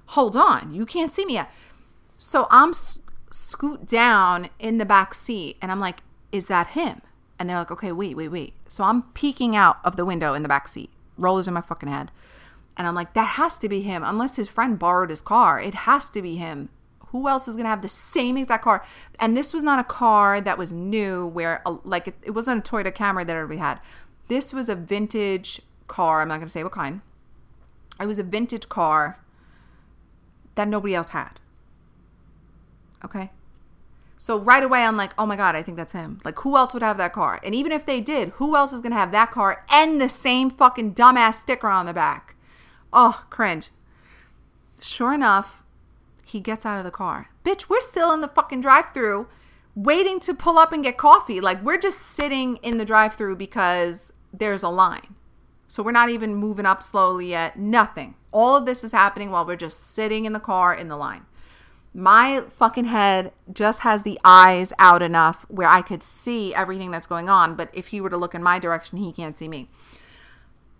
[0.10, 1.52] hold on, you can't see me yet.
[2.18, 2.74] So I'm
[3.32, 7.02] scoot down in the back seat and I'm like, is that him?
[7.38, 8.54] And they're like, okay, wait, wait, wait.
[8.68, 11.90] So I'm peeking out of the window in the back seat, rollers in my fucking
[11.90, 12.12] head.
[12.76, 14.04] And I'm like, that has to be him.
[14.04, 16.70] Unless his friend borrowed his car, it has to be him.
[17.12, 18.86] Who else is going to have the same exact car?
[19.20, 22.68] And this was not a car that was new, where, uh, like, it, it wasn't
[22.68, 23.80] a Toyota Camry that everybody had.
[24.28, 26.22] This was a vintage car.
[26.22, 27.02] I'm not going to say what kind.
[28.00, 29.20] It was a vintage car
[30.56, 31.40] that nobody else had.
[33.04, 33.32] Okay?
[34.18, 36.20] So right away, I'm like, oh my God, I think that's him.
[36.26, 37.40] Like, who else would have that car?
[37.44, 40.10] And even if they did, who else is going to have that car and the
[40.10, 42.36] same fucking dumbass sticker on the back?
[42.92, 43.70] Oh, cringe.
[44.82, 45.59] Sure enough,
[46.30, 47.30] he gets out of the car.
[47.44, 49.28] Bitch, we're still in the fucking drive through
[49.76, 51.40] waiting to pull up and get coffee.
[51.40, 55.16] Like, we're just sitting in the drive through because there's a line.
[55.68, 57.58] So we're not even moving up slowly yet.
[57.58, 58.16] Nothing.
[58.32, 61.26] All of this is happening while we're just sitting in the car in the line.
[61.94, 67.08] My fucking head just has the eyes out enough where I could see everything that's
[67.08, 67.56] going on.
[67.56, 69.70] But if he were to look in my direction, he can't see me.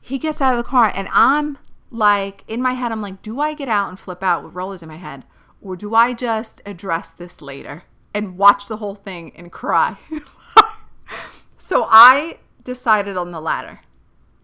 [0.02, 1.58] He gets out of the car and I'm
[1.92, 4.84] like, in my head, I'm like, do I get out and flip out with rollers
[4.84, 5.24] in my head?
[5.62, 7.84] Or do I just address this later
[8.14, 9.98] and watch the whole thing and cry?
[11.58, 13.82] so I decided on the latter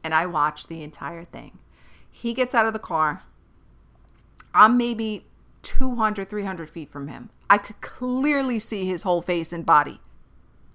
[0.03, 1.59] and I watched the entire thing.
[2.11, 3.23] He gets out of the car.
[4.53, 5.25] I'm maybe
[5.63, 7.29] 200, 300 feet from him.
[7.49, 9.99] I could clearly see his whole face and body.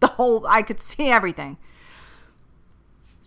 [0.01, 1.59] The whole, I could see everything.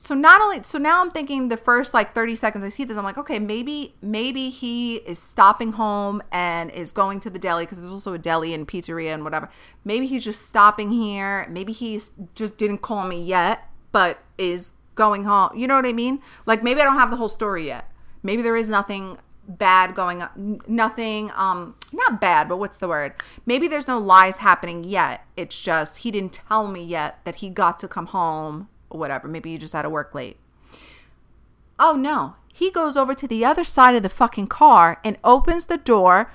[0.03, 2.97] So not only, so now I'm thinking the first like 30 seconds I see this,
[2.97, 7.63] I'm like, okay, maybe, maybe he is stopping home and is going to the deli
[7.63, 9.47] because there's also a deli and pizzeria and whatever.
[9.85, 11.47] Maybe he's just stopping here.
[11.49, 15.57] Maybe he's just didn't call me yet, but is going home.
[15.57, 16.19] You know what I mean?
[16.45, 17.89] Like maybe I don't have the whole story yet.
[18.23, 23.13] Maybe there is nothing bad going on nothing um not bad but what's the word
[23.45, 27.49] maybe there's no lies happening yet it's just he didn't tell me yet that he
[27.49, 30.37] got to come home whatever maybe you just had to work late
[31.79, 35.65] oh no he goes over to the other side of the fucking car and opens
[35.65, 36.31] the door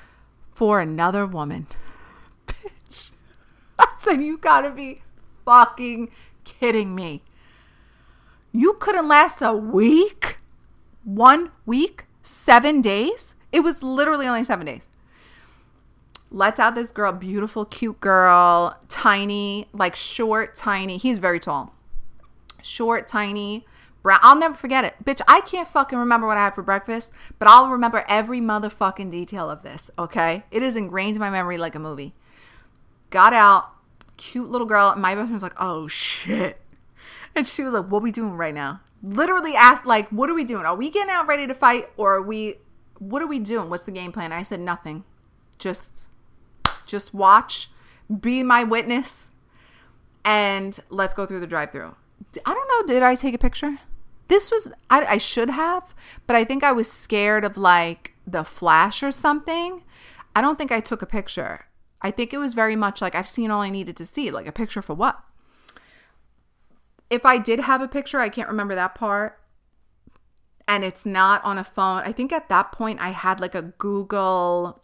[0.52, 1.66] for another woman
[2.46, 3.10] bitch
[3.78, 5.00] i said you gotta be
[5.44, 6.10] fucking
[6.44, 7.22] kidding me
[8.52, 10.38] you couldn't last a week
[11.04, 13.34] one week, seven days.
[13.50, 14.88] It was literally only seven days.
[16.30, 20.98] Let's out this girl, beautiful, cute girl, tiny, like short, tiny.
[20.98, 21.74] He's very tall.
[22.62, 23.66] Short, tiny,
[24.02, 24.18] brown.
[24.22, 24.94] I'll never forget it.
[25.04, 29.10] Bitch, I can't fucking remember what I had for breakfast, but I'll remember every motherfucking
[29.10, 30.44] detail of this, okay?
[30.50, 32.14] It is ingrained in my memory like a movie.
[33.10, 33.70] Got out,
[34.16, 34.94] cute little girl.
[34.96, 36.60] My best friend was like, oh shit.
[37.34, 38.80] And she was like, what we doing right now?
[39.02, 42.16] literally asked like what are we doing are we getting out ready to fight or
[42.16, 42.54] are we
[42.98, 45.04] what are we doing what's the game plan i said nothing
[45.58, 46.08] just
[46.84, 47.70] just watch
[48.20, 49.30] be my witness
[50.24, 51.94] and let's go through the drive through
[52.44, 53.78] i don't know did i take a picture
[54.28, 55.94] this was I, I should have
[56.26, 59.82] but i think i was scared of like the flash or something
[60.36, 61.66] i don't think i took a picture
[62.02, 64.46] i think it was very much like i've seen all i needed to see like
[64.46, 65.22] a picture for what
[67.10, 69.38] if I did have a picture, I can't remember that part.
[70.66, 72.02] And it's not on a phone.
[72.04, 74.82] I think at that point I had like a Google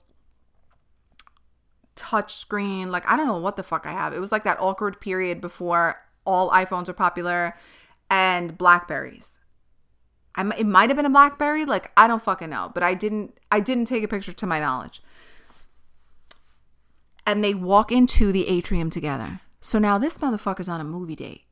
[1.95, 2.90] touch screen.
[2.90, 4.14] Like, I don't know what the fuck I have.
[4.14, 7.57] It was like that awkward period before all iPhones are popular
[8.11, 9.39] and Blackberries.
[10.35, 11.64] I, it might have been a Blackberry.
[11.64, 12.70] Like, I don't fucking know.
[12.72, 15.03] But I didn't, I didn't take a picture to my knowledge.
[17.27, 19.41] And they walk into the atrium together.
[19.61, 21.43] So now this motherfucker's on a movie date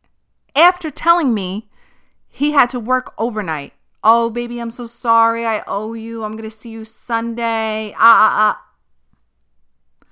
[0.54, 1.70] after telling me
[2.28, 3.72] he had to work overnight.
[4.04, 5.46] Oh, baby, I'm so sorry.
[5.46, 6.24] I owe you.
[6.24, 7.94] I'm going to see you Sunday.
[7.96, 10.06] Ah, ah, ah.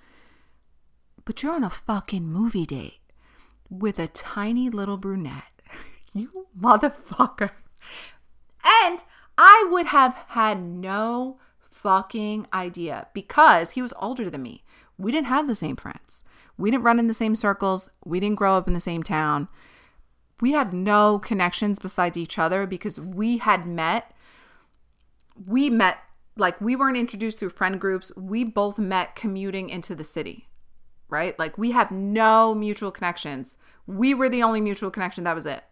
[1.24, 2.99] But you're on a fucking movie date
[3.70, 5.44] with a tiny little brunette.
[6.12, 7.50] You motherfucker.
[8.82, 9.04] And
[9.38, 14.64] I would have had no fucking idea because he was older than me.
[14.98, 16.24] We didn't have the same friends.
[16.58, 17.90] We didn't run in the same circles.
[18.04, 19.46] We didn't grow up in the same town
[20.40, 24.12] we had no connections besides each other because we had met
[25.46, 25.98] we met
[26.36, 30.48] like we weren't introduced through friend groups we both met commuting into the city
[31.10, 31.38] right?
[31.38, 33.58] Like we have no mutual connections.
[33.86, 35.24] We were the only mutual connection.
[35.24, 35.64] That was it.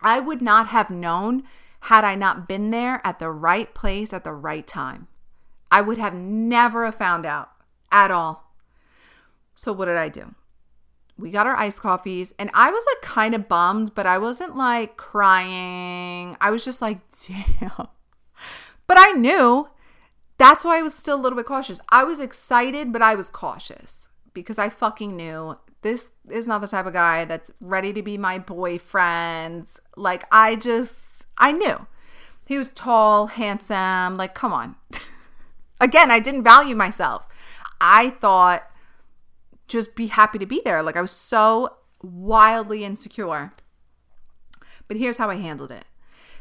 [0.00, 1.42] I would not have known
[1.80, 5.08] had i not been there at the right place at the right time.
[5.70, 7.50] I would have never have found out
[7.92, 8.52] at all.
[9.54, 10.34] So what did i do?
[11.18, 14.56] We got our iced coffees and I was like kind of bummed, but I wasn't
[14.56, 16.36] like crying.
[16.40, 17.88] I was just like, damn.
[18.86, 19.68] But I knew.
[20.38, 21.80] That's why I was still a little bit cautious.
[21.88, 26.68] I was excited, but I was cautious because I fucking knew this is not the
[26.68, 29.66] type of guy that's ready to be my boyfriend.
[29.96, 31.86] Like, I just, I knew.
[32.44, 34.16] He was tall, handsome.
[34.16, 34.76] Like, come on.
[35.80, 37.26] Again, I didn't value myself.
[37.80, 38.70] I thought
[39.68, 40.82] just be happy to be there.
[40.82, 43.52] Like I was so wildly insecure.
[44.88, 45.84] But here's how I handled it.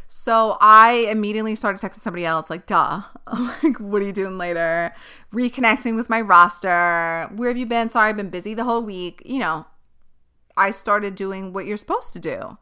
[0.08, 3.02] So I immediately started texting somebody else, like, duh,
[3.64, 4.94] like, what are you doing later?
[5.34, 7.30] Reconnecting with my roster.
[7.36, 7.90] Where have you been?
[7.90, 9.22] Sorry, I've been busy the whole week.
[9.26, 9.66] You know,
[10.56, 12.58] I started doing what you're supposed to do.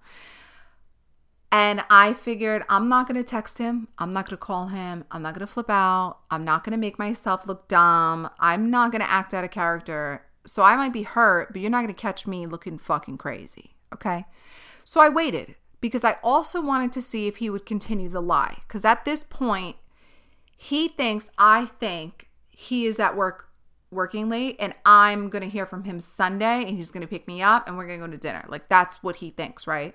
[1.52, 3.88] And I figured I'm not going to text him.
[4.00, 5.06] I'm not going to call him.
[5.12, 6.18] I'm not going to flip out.
[6.32, 8.30] I'm not going to make myself look dumb.
[8.39, 11.72] I'm not going to act out of character so I might be hurt, but you're
[11.72, 13.76] not going to catch me looking fucking crazy.
[13.94, 14.26] Okay.
[14.84, 18.59] So I waited because I also wanted to see if he would continue the lie.
[18.65, 19.75] Because at this point,
[20.55, 23.49] he thinks I think he is at work
[23.91, 27.27] working late and I'm going to hear from him Sunday and he's going to pick
[27.27, 28.45] me up and we're going to go to dinner.
[28.47, 29.93] Like that's what he thinks, right?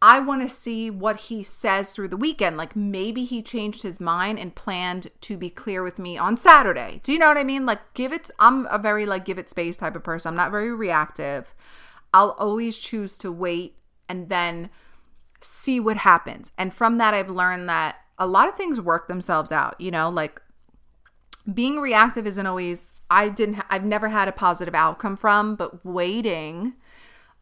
[0.00, 2.56] I want to see what he says through the weekend.
[2.56, 7.00] Like maybe he changed his mind and planned to be clear with me on Saturday.
[7.02, 7.66] Do you know what I mean?
[7.66, 10.28] Like give it I'm a very like give it space type of person.
[10.28, 11.52] I'm not very reactive.
[12.14, 13.74] I'll always choose to wait
[14.08, 14.70] and then
[15.40, 16.52] see what happens.
[16.56, 20.08] And from that I've learned that a lot of things work themselves out, you know,
[20.08, 20.40] like
[21.52, 26.74] being reactive isn't always I didn't I've never had a positive outcome from, but waiting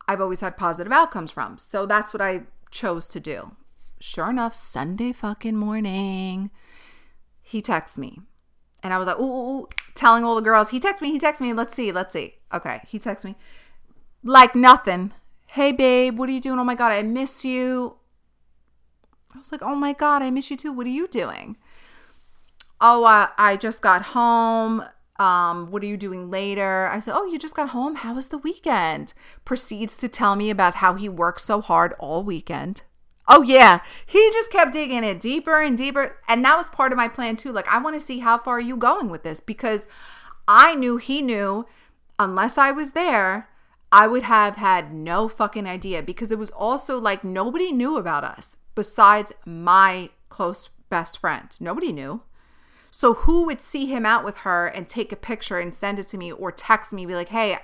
[0.08, 1.58] I've always had positive outcomes from.
[1.58, 3.52] So that's what I chose to do.
[4.00, 6.50] Sure enough, Sunday fucking morning,
[7.42, 8.20] he texts me.
[8.82, 11.18] And I was like, ooh, ooh, ooh, telling all the girls, he texts me, he
[11.18, 12.36] texts me, let's see, let's see.
[12.52, 13.36] Okay, he texts me.
[14.24, 15.12] Like nothing.
[15.54, 16.60] Hey babe, what are you doing?
[16.60, 17.96] Oh my god, I miss you.
[19.34, 20.70] I was like, oh my god, I miss you too.
[20.70, 21.56] What are you doing?
[22.80, 24.84] Oh, uh, I just got home.
[25.18, 26.86] Um, what are you doing later?
[26.86, 27.96] I said, Oh, you just got home.
[27.96, 29.12] How was the weekend?
[29.44, 32.82] Proceeds to tell me about how he worked so hard all weekend.
[33.26, 33.80] Oh, yeah.
[34.06, 36.20] He just kept digging it deeper and deeper.
[36.28, 37.50] And that was part of my plan, too.
[37.50, 39.88] Like, I want to see how far are you going with this because
[40.46, 41.66] I knew he knew
[42.20, 43.49] unless I was there,
[43.92, 48.24] I would have had no fucking idea because it was also like nobody knew about
[48.24, 51.56] us besides my close best friend.
[51.58, 52.22] Nobody knew.
[52.90, 56.08] So who would see him out with her and take a picture and send it
[56.08, 57.56] to me or text me, be like, hey,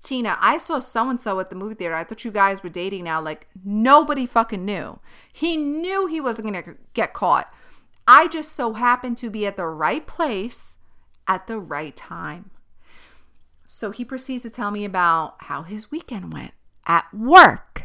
[0.00, 1.94] Tina, I saw so and so at the movie theater.
[1.94, 3.20] I thought you guys were dating now.
[3.20, 4.98] Like, nobody fucking knew.
[5.32, 7.52] He knew he wasn't going to get caught.
[8.06, 10.78] I just so happened to be at the right place
[11.28, 12.50] at the right time.
[13.74, 16.52] So he proceeds to tell me about how his weekend went
[16.86, 17.84] at work.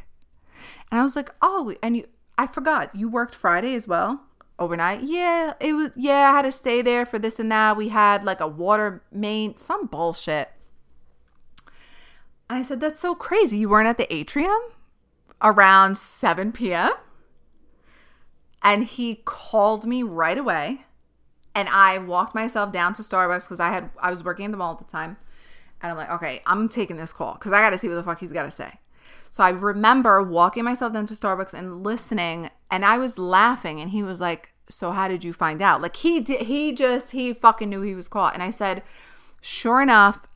[0.91, 2.07] And I was like, oh, and you,
[2.37, 4.23] I forgot, you worked Friday as well?
[4.59, 5.03] overnight.
[5.03, 7.77] Yeah, it was yeah, I had to stay there for this and that.
[7.77, 10.49] We had like a water main, some bullshit.
[12.49, 13.59] And I said, That's so crazy.
[13.59, 14.59] You weren't at the atrium
[15.41, 16.91] around 7 p.m.
[18.63, 20.85] And he called me right away.
[21.53, 24.57] And I walked myself down to Starbucks because I had I was working in the
[24.57, 25.17] mall at the time.
[25.81, 28.19] And I'm like, okay, I'm taking this call because I gotta see what the fuck
[28.19, 28.79] he's gotta say.
[29.29, 33.81] So I remember walking myself down to Starbucks and listening, and I was laughing.
[33.81, 36.43] And he was like, "So how did you find out?" Like he did.
[36.43, 38.33] He just he fucking knew he was caught.
[38.33, 38.83] And I said,
[39.41, 40.27] "Sure enough."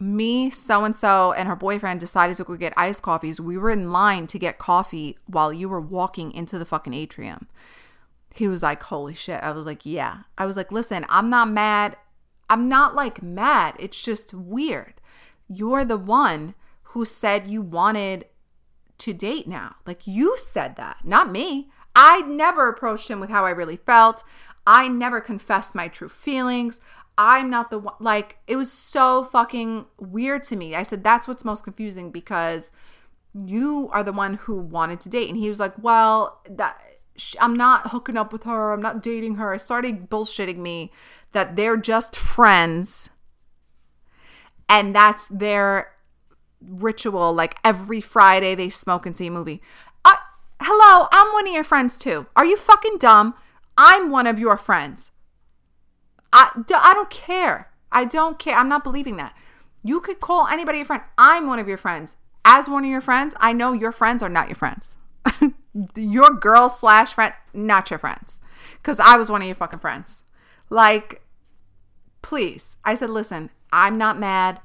[0.00, 3.40] Me, so and so, and her boyfriend decided to go get iced coffees.
[3.40, 7.46] We were in line to get coffee while you were walking into the fucking atrium.
[8.34, 9.40] He was like, Holy shit.
[9.42, 10.22] I was like, Yeah.
[10.36, 11.96] I was like, Listen, I'm not mad.
[12.54, 13.74] I'm not like mad.
[13.80, 14.94] It's just weird.
[15.48, 18.26] You're the one who said you wanted
[18.98, 19.74] to date now.
[19.84, 21.68] Like you said that, not me.
[21.96, 24.22] I never approached him with how I really felt.
[24.64, 26.80] I never confessed my true feelings.
[27.18, 27.94] I'm not the one.
[27.98, 30.76] Like, it was so fucking weird to me.
[30.76, 32.70] I said, that's what's most confusing because
[33.34, 35.28] you are the one who wanted to date.
[35.28, 36.80] And he was like, well, that.
[37.40, 38.72] I'm not hooking up with her.
[38.72, 39.52] I'm not dating her.
[39.52, 40.90] I started bullshitting me
[41.34, 43.10] that they're just friends
[44.68, 45.92] and that's their
[46.60, 49.60] ritual like every Friday they smoke and see a movie.
[50.04, 50.16] Uh,
[50.60, 52.26] hello, I'm one of your friends too.
[52.34, 53.34] Are you fucking dumb?
[53.76, 55.10] I'm one of your friends.
[56.32, 57.70] I, I don't care.
[57.92, 58.56] I don't care.
[58.56, 59.36] I'm not believing that.
[59.82, 61.02] You could call anybody a friend.
[61.18, 62.16] I'm one of your friends.
[62.44, 64.96] As one of your friends, I know your friends are not your friends.
[65.96, 68.40] your girl slash friend, not your friends.
[68.76, 70.24] Because I was one of your fucking friends.
[70.70, 71.23] Like,
[72.24, 72.78] please.
[72.84, 74.60] I said, listen, I'm not mad.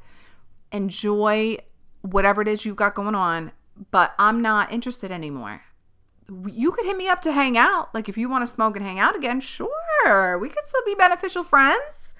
[0.71, 1.57] Enjoy
[2.01, 3.51] whatever it is you've got going on,
[3.91, 5.63] but I'm not interested anymore.
[6.47, 7.93] You could hit me up to hang out.
[7.93, 10.37] Like if you want to smoke and hang out again, sure.
[10.39, 12.13] We could still be beneficial friends.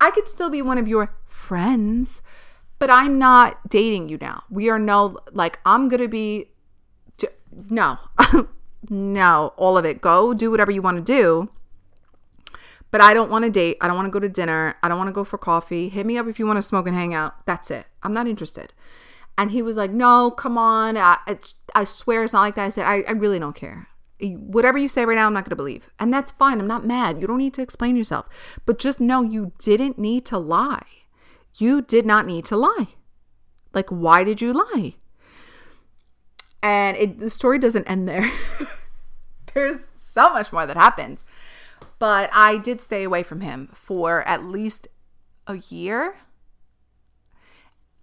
[0.00, 2.22] I could still be one of your friends,
[2.78, 4.44] but I'm not dating you now.
[4.48, 6.52] We are no like I'm going to be
[7.68, 7.98] no.
[8.88, 10.00] no, all of it.
[10.00, 11.50] Go do whatever you want to do.
[12.90, 13.76] But I don't want to date.
[13.80, 14.74] I don't want to go to dinner.
[14.82, 15.88] I don't want to go for coffee.
[15.88, 17.44] Hit me up if you want to smoke and hang out.
[17.46, 17.86] That's it.
[18.02, 18.72] I'm not interested.
[19.36, 20.96] And he was like, no, come on.
[20.96, 21.18] I,
[21.74, 22.64] I swear it's not like that.
[22.64, 23.88] I said, I, I really don't care.
[24.20, 25.90] Whatever you say right now, I'm not going to believe.
[26.00, 26.58] And that's fine.
[26.58, 27.20] I'm not mad.
[27.20, 28.26] You don't need to explain yourself.
[28.66, 30.86] But just know you didn't need to lie.
[31.56, 32.88] You did not need to lie.
[33.72, 34.94] Like, why did you lie?
[36.62, 38.32] And it, the story doesn't end there.
[39.54, 41.24] There's so much more that happens.
[41.98, 44.88] But I did stay away from him for at least
[45.46, 46.16] a year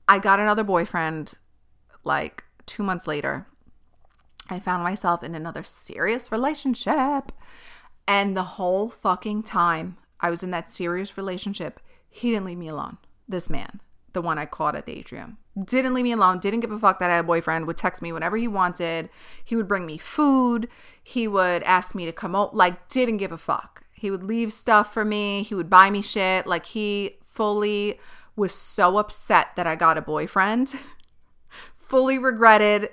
[0.07, 1.33] I got another boyfriend
[2.03, 3.47] like two months later.
[4.49, 7.31] I found myself in another serious relationship.
[8.07, 12.67] And the whole fucking time I was in that serious relationship, he didn't leave me
[12.67, 12.97] alone.
[13.27, 13.81] This man,
[14.13, 16.99] the one I caught at the atrium, didn't leave me alone, didn't give a fuck
[16.99, 19.09] that I had a boyfriend, would text me whenever he wanted.
[19.43, 20.67] He would bring me food.
[21.03, 23.84] He would ask me to come out, like, didn't give a fuck.
[24.05, 25.41] He would leave stuff for me.
[25.41, 26.45] He would buy me shit.
[26.45, 27.99] Like, he fully
[28.35, 30.75] was so upset that I got a boyfriend.
[31.75, 32.91] fully regretted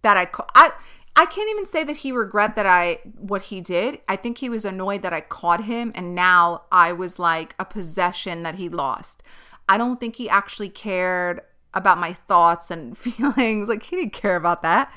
[0.00, 0.70] that I, I
[1.14, 4.00] I can't even say that he regret that I what he did.
[4.08, 7.66] I think he was annoyed that I caught him and now I was like a
[7.66, 9.22] possession that he lost.
[9.68, 11.42] I don't think he actually cared
[11.74, 13.68] about my thoughts and feelings.
[13.68, 14.90] Like he didn't care about that.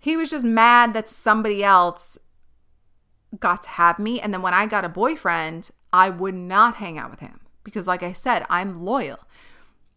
[0.00, 2.16] He was just mad that somebody else
[3.38, 6.98] got to have me and then when I got a boyfriend, I would not hang
[6.98, 9.18] out with him because like I said, I'm loyal.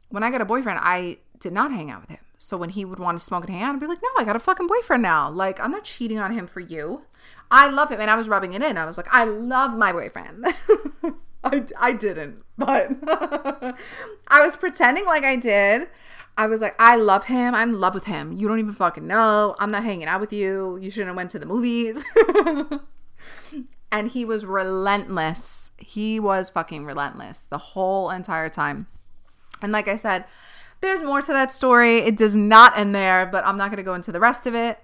[0.09, 2.19] When I got a boyfriend, I did not hang out with him.
[2.37, 4.25] So when he would want to smoke and hang out, I'd be like, no, I
[4.25, 5.29] got a fucking boyfriend now.
[5.29, 7.03] Like, I'm not cheating on him for you.
[7.51, 8.01] I love him.
[8.01, 8.77] And I was rubbing it in.
[8.77, 10.45] I was like, I love my boyfriend.
[11.43, 12.91] I, I didn't, but
[14.27, 15.87] I was pretending like I did.
[16.37, 17.53] I was like, I love him.
[17.53, 18.37] I'm in love with him.
[18.37, 19.55] You don't even fucking know.
[19.59, 20.77] I'm not hanging out with you.
[20.77, 22.03] You shouldn't have went to the movies.
[23.91, 25.71] and he was relentless.
[25.77, 28.87] He was fucking relentless the whole entire time.
[29.61, 30.25] And like I said,
[30.81, 31.99] there's more to that story.
[31.99, 34.55] It does not end there, but I'm not going to go into the rest of
[34.55, 34.79] it.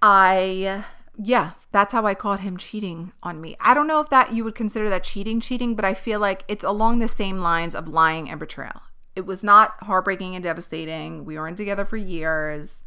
[0.00, 0.84] I,
[1.22, 3.56] yeah, that's how I caught him cheating on me.
[3.60, 6.44] I don't know if that you would consider that cheating, cheating, but I feel like
[6.48, 8.82] it's along the same lines of lying and betrayal.
[9.14, 11.24] It was not heartbreaking and devastating.
[11.24, 12.84] We weren't together for years.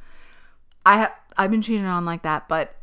[0.85, 2.75] I have I've been cheated on like that, but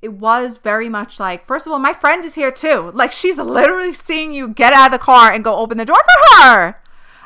[0.00, 2.90] it was very much like first of all, my friend is here too.
[2.94, 5.96] Like she's literally seeing you get out of the car and go open the door
[5.96, 6.82] for her.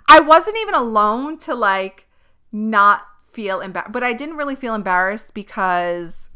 [0.09, 2.07] I wasn't even alone to like
[2.51, 6.31] not feel embarrassed, but I didn't really feel embarrassed because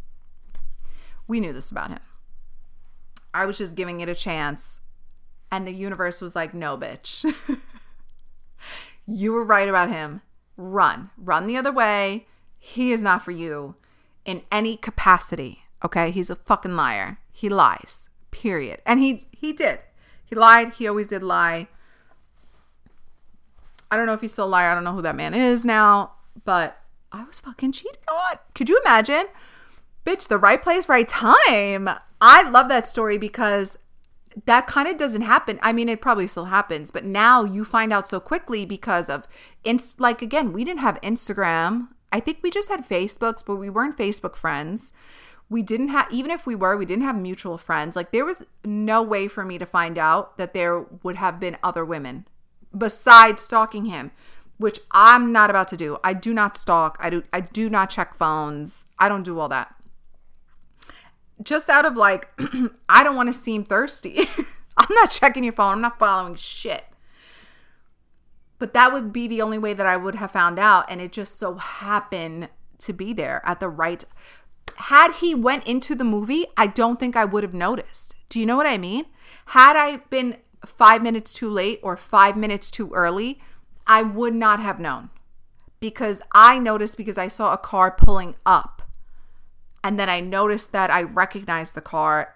[1.26, 2.01] we knew this about him.
[3.34, 4.80] I was just giving it a chance,
[5.53, 7.30] and the universe was like, no, bitch.
[9.07, 10.22] you were right about him.
[10.57, 12.26] Run, run the other way.
[12.59, 13.74] He is not for you
[14.24, 15.65] in any capacity.
[15.84, 17.18] Okay, he's a fucking liar.
[17.32, 18.08] He lies.
[18.30, 18.80] Period.
[18.86, 19.80] And he he did.
[20.24, 20.74] He lied.
[20.74, 21.68] He always did lie.
[23.90, 24.70] I don't know if he's still a liar.
[24.70, 26.12] I don't know who that man is now,
[26.44, 26.80] but
[27.12, 28.38] I was fucking cheated on.
[28.54, 29.26] Could you imagine?
[30.04, 31.88] Bitch, the right place, right time.
[32.20, 33.78] I love that story because
[34.44, 35.58] that kind of doesn't happen.
[35.62, 39.26] I mean, it probably still happens, but now you find out so quickly because of
[39.64, 41.88] inst like again, we didn't have Instagram.
[42.12, 44.92] I think we just had Facebooks, but we weren't Facebook friends.
[45.49, 47.94] We didn't have even if we were, we didn't have mutual friends.
[47.94, 51.57] Like there was no way for me to find out that there would have been
[51.62, 52.26] other women
[52.76, 54.11] besides stalking him,
[54.59, 55.99] which I'm not about to do.
[56.03, 56.97] I do not stalk.
[57.01, 58.86] I do I do not check phones.
[58.99, 59.74] I don't do all that.
[61.42, 62.28] Just out of like
[62.88, 64.28] I don't want to seem thirsty.
[64.76, 65.74] I'm not checking your phone.
[65.74, 66.84] I'm not following shit.
[68.59, 71.12] But that would be the only way that I would have found out and it
[71.12, 74.05] just so happened to be there at the right
[74.76, 78.14] had he went into the movie, I don't think I would have noticed.
[78.28, 79.06] Do you know what I mean?
[79.46, 83.40] Had I been five minutes too late or five minutes too early,
[83.86, 85.10] I would not have known
[85.80, 88.82] because I noticed because I saw a car pulling up.
[89.84, 92.34] And then I noticed that I recognized the car.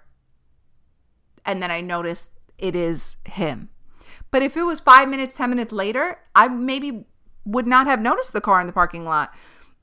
[1.45, 3.71] And then I noticed it is him.
[4.30, 7.07] But if it was five minutes, 10 minutes later, I maybe
[7.45, 9.34] would not have noticed the car in the parking lot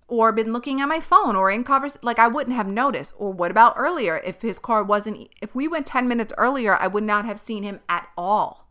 [0.07, 3.13] or been looking at my phone or in conversation like I wouldn't have noticed.
[3.17, 6.87] Or what about earlier if his car wasn't if we went 10 minutes earlier, I
[6.87, 8.69] would not have seen him at all.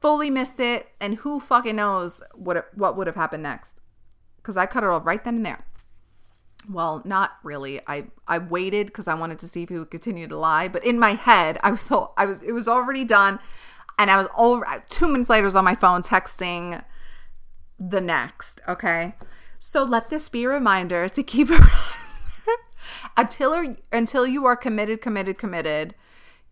[0.00, 3.76] Fully missed it and who fucking knows what what would have happened next.
[4.42, 5.64] Cuz I cut it off right then and there.
[6.70, 7.80] Well, not really.
[7.86, 10.84] I I waited cuz I wanted to see if he would continue to lie, but
[10.84, 13.38] in my head, I was so I was it was already done
[13.98, 16.84] and I was over 2 minutes later I was on my phone texting
[17.78, 19.14] the next, okay?
[19.58, 21.62] So let this be a reminder to keep it
[23.16, 25.94] until until you are committed, committed, committed.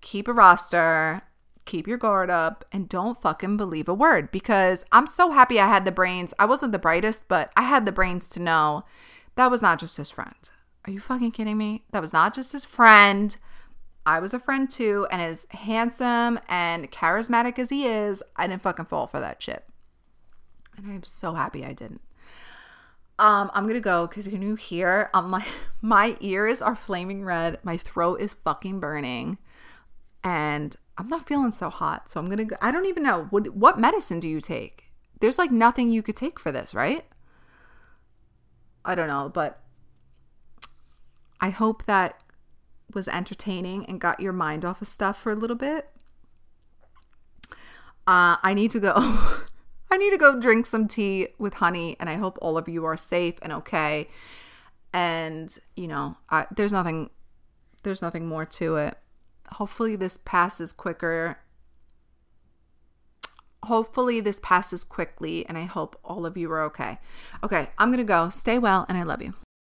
[0.00, 1.22] Keep a roster,
[1.64, 4.30] keep your guard up, and don't fucking believe a word.
[4.30, 6.34] Because I'm so happy I had the brains.
[6.38, 8.84] I wasn't the brightest, but I had the brains to know
[9.36, 10.50] that was not just his friend.
[10.86, 11.84] Are you fucking kidding me?
[11.90, 13.36] That was not just his friend.
[14.04, 18.62] I was a friend too, and as handsome and charismatic as he is, I didn't
[18.62, 19.64] fucking fall for that shit.
[20.76, 22.02] And I'm so happy I didn't.
[23.18, 25.10] Um, I'm gonna go because can you hear?
[25.14, 25.44] Um, my
[25.82, 27.58] my ears are flaming red.
[27.62, 29.38] My throat is fucking burning,
[30.22, 32.10] and I'm not feeling so hot.
[32.10, 32.44] So I'm gonna.
[32.44, 34.84] go I don't even know what what medicine do you take?
[35.20, 37.04] There's like nothing you could take for this, right?
[38.84, 39.62] I don't know, but
[41.40, 42.20] I hope that
[42.94, 45.88] was entertaining and got your mind off of stuff for a little bit.
[48.06, 49.38] Uh, I need to go.
[49.90, 52.84] I need to go drink some tea with honey, and I hope all of you
[52.84, 54.08] are safe and okay.
[54.92, 57.10] And you know, I, there's nothing,
[57.82, 58.98] there's nothing more to it.
[59.52, 61.38] Hopefully, this passes quicker.
[63.62, 66.98] Hopefully, this passes quickly, and I hope all of you are okay.
[67.42, 68.28] Okay, I'm gonna go.
[68.28, 69.34] Stay well, and I love you.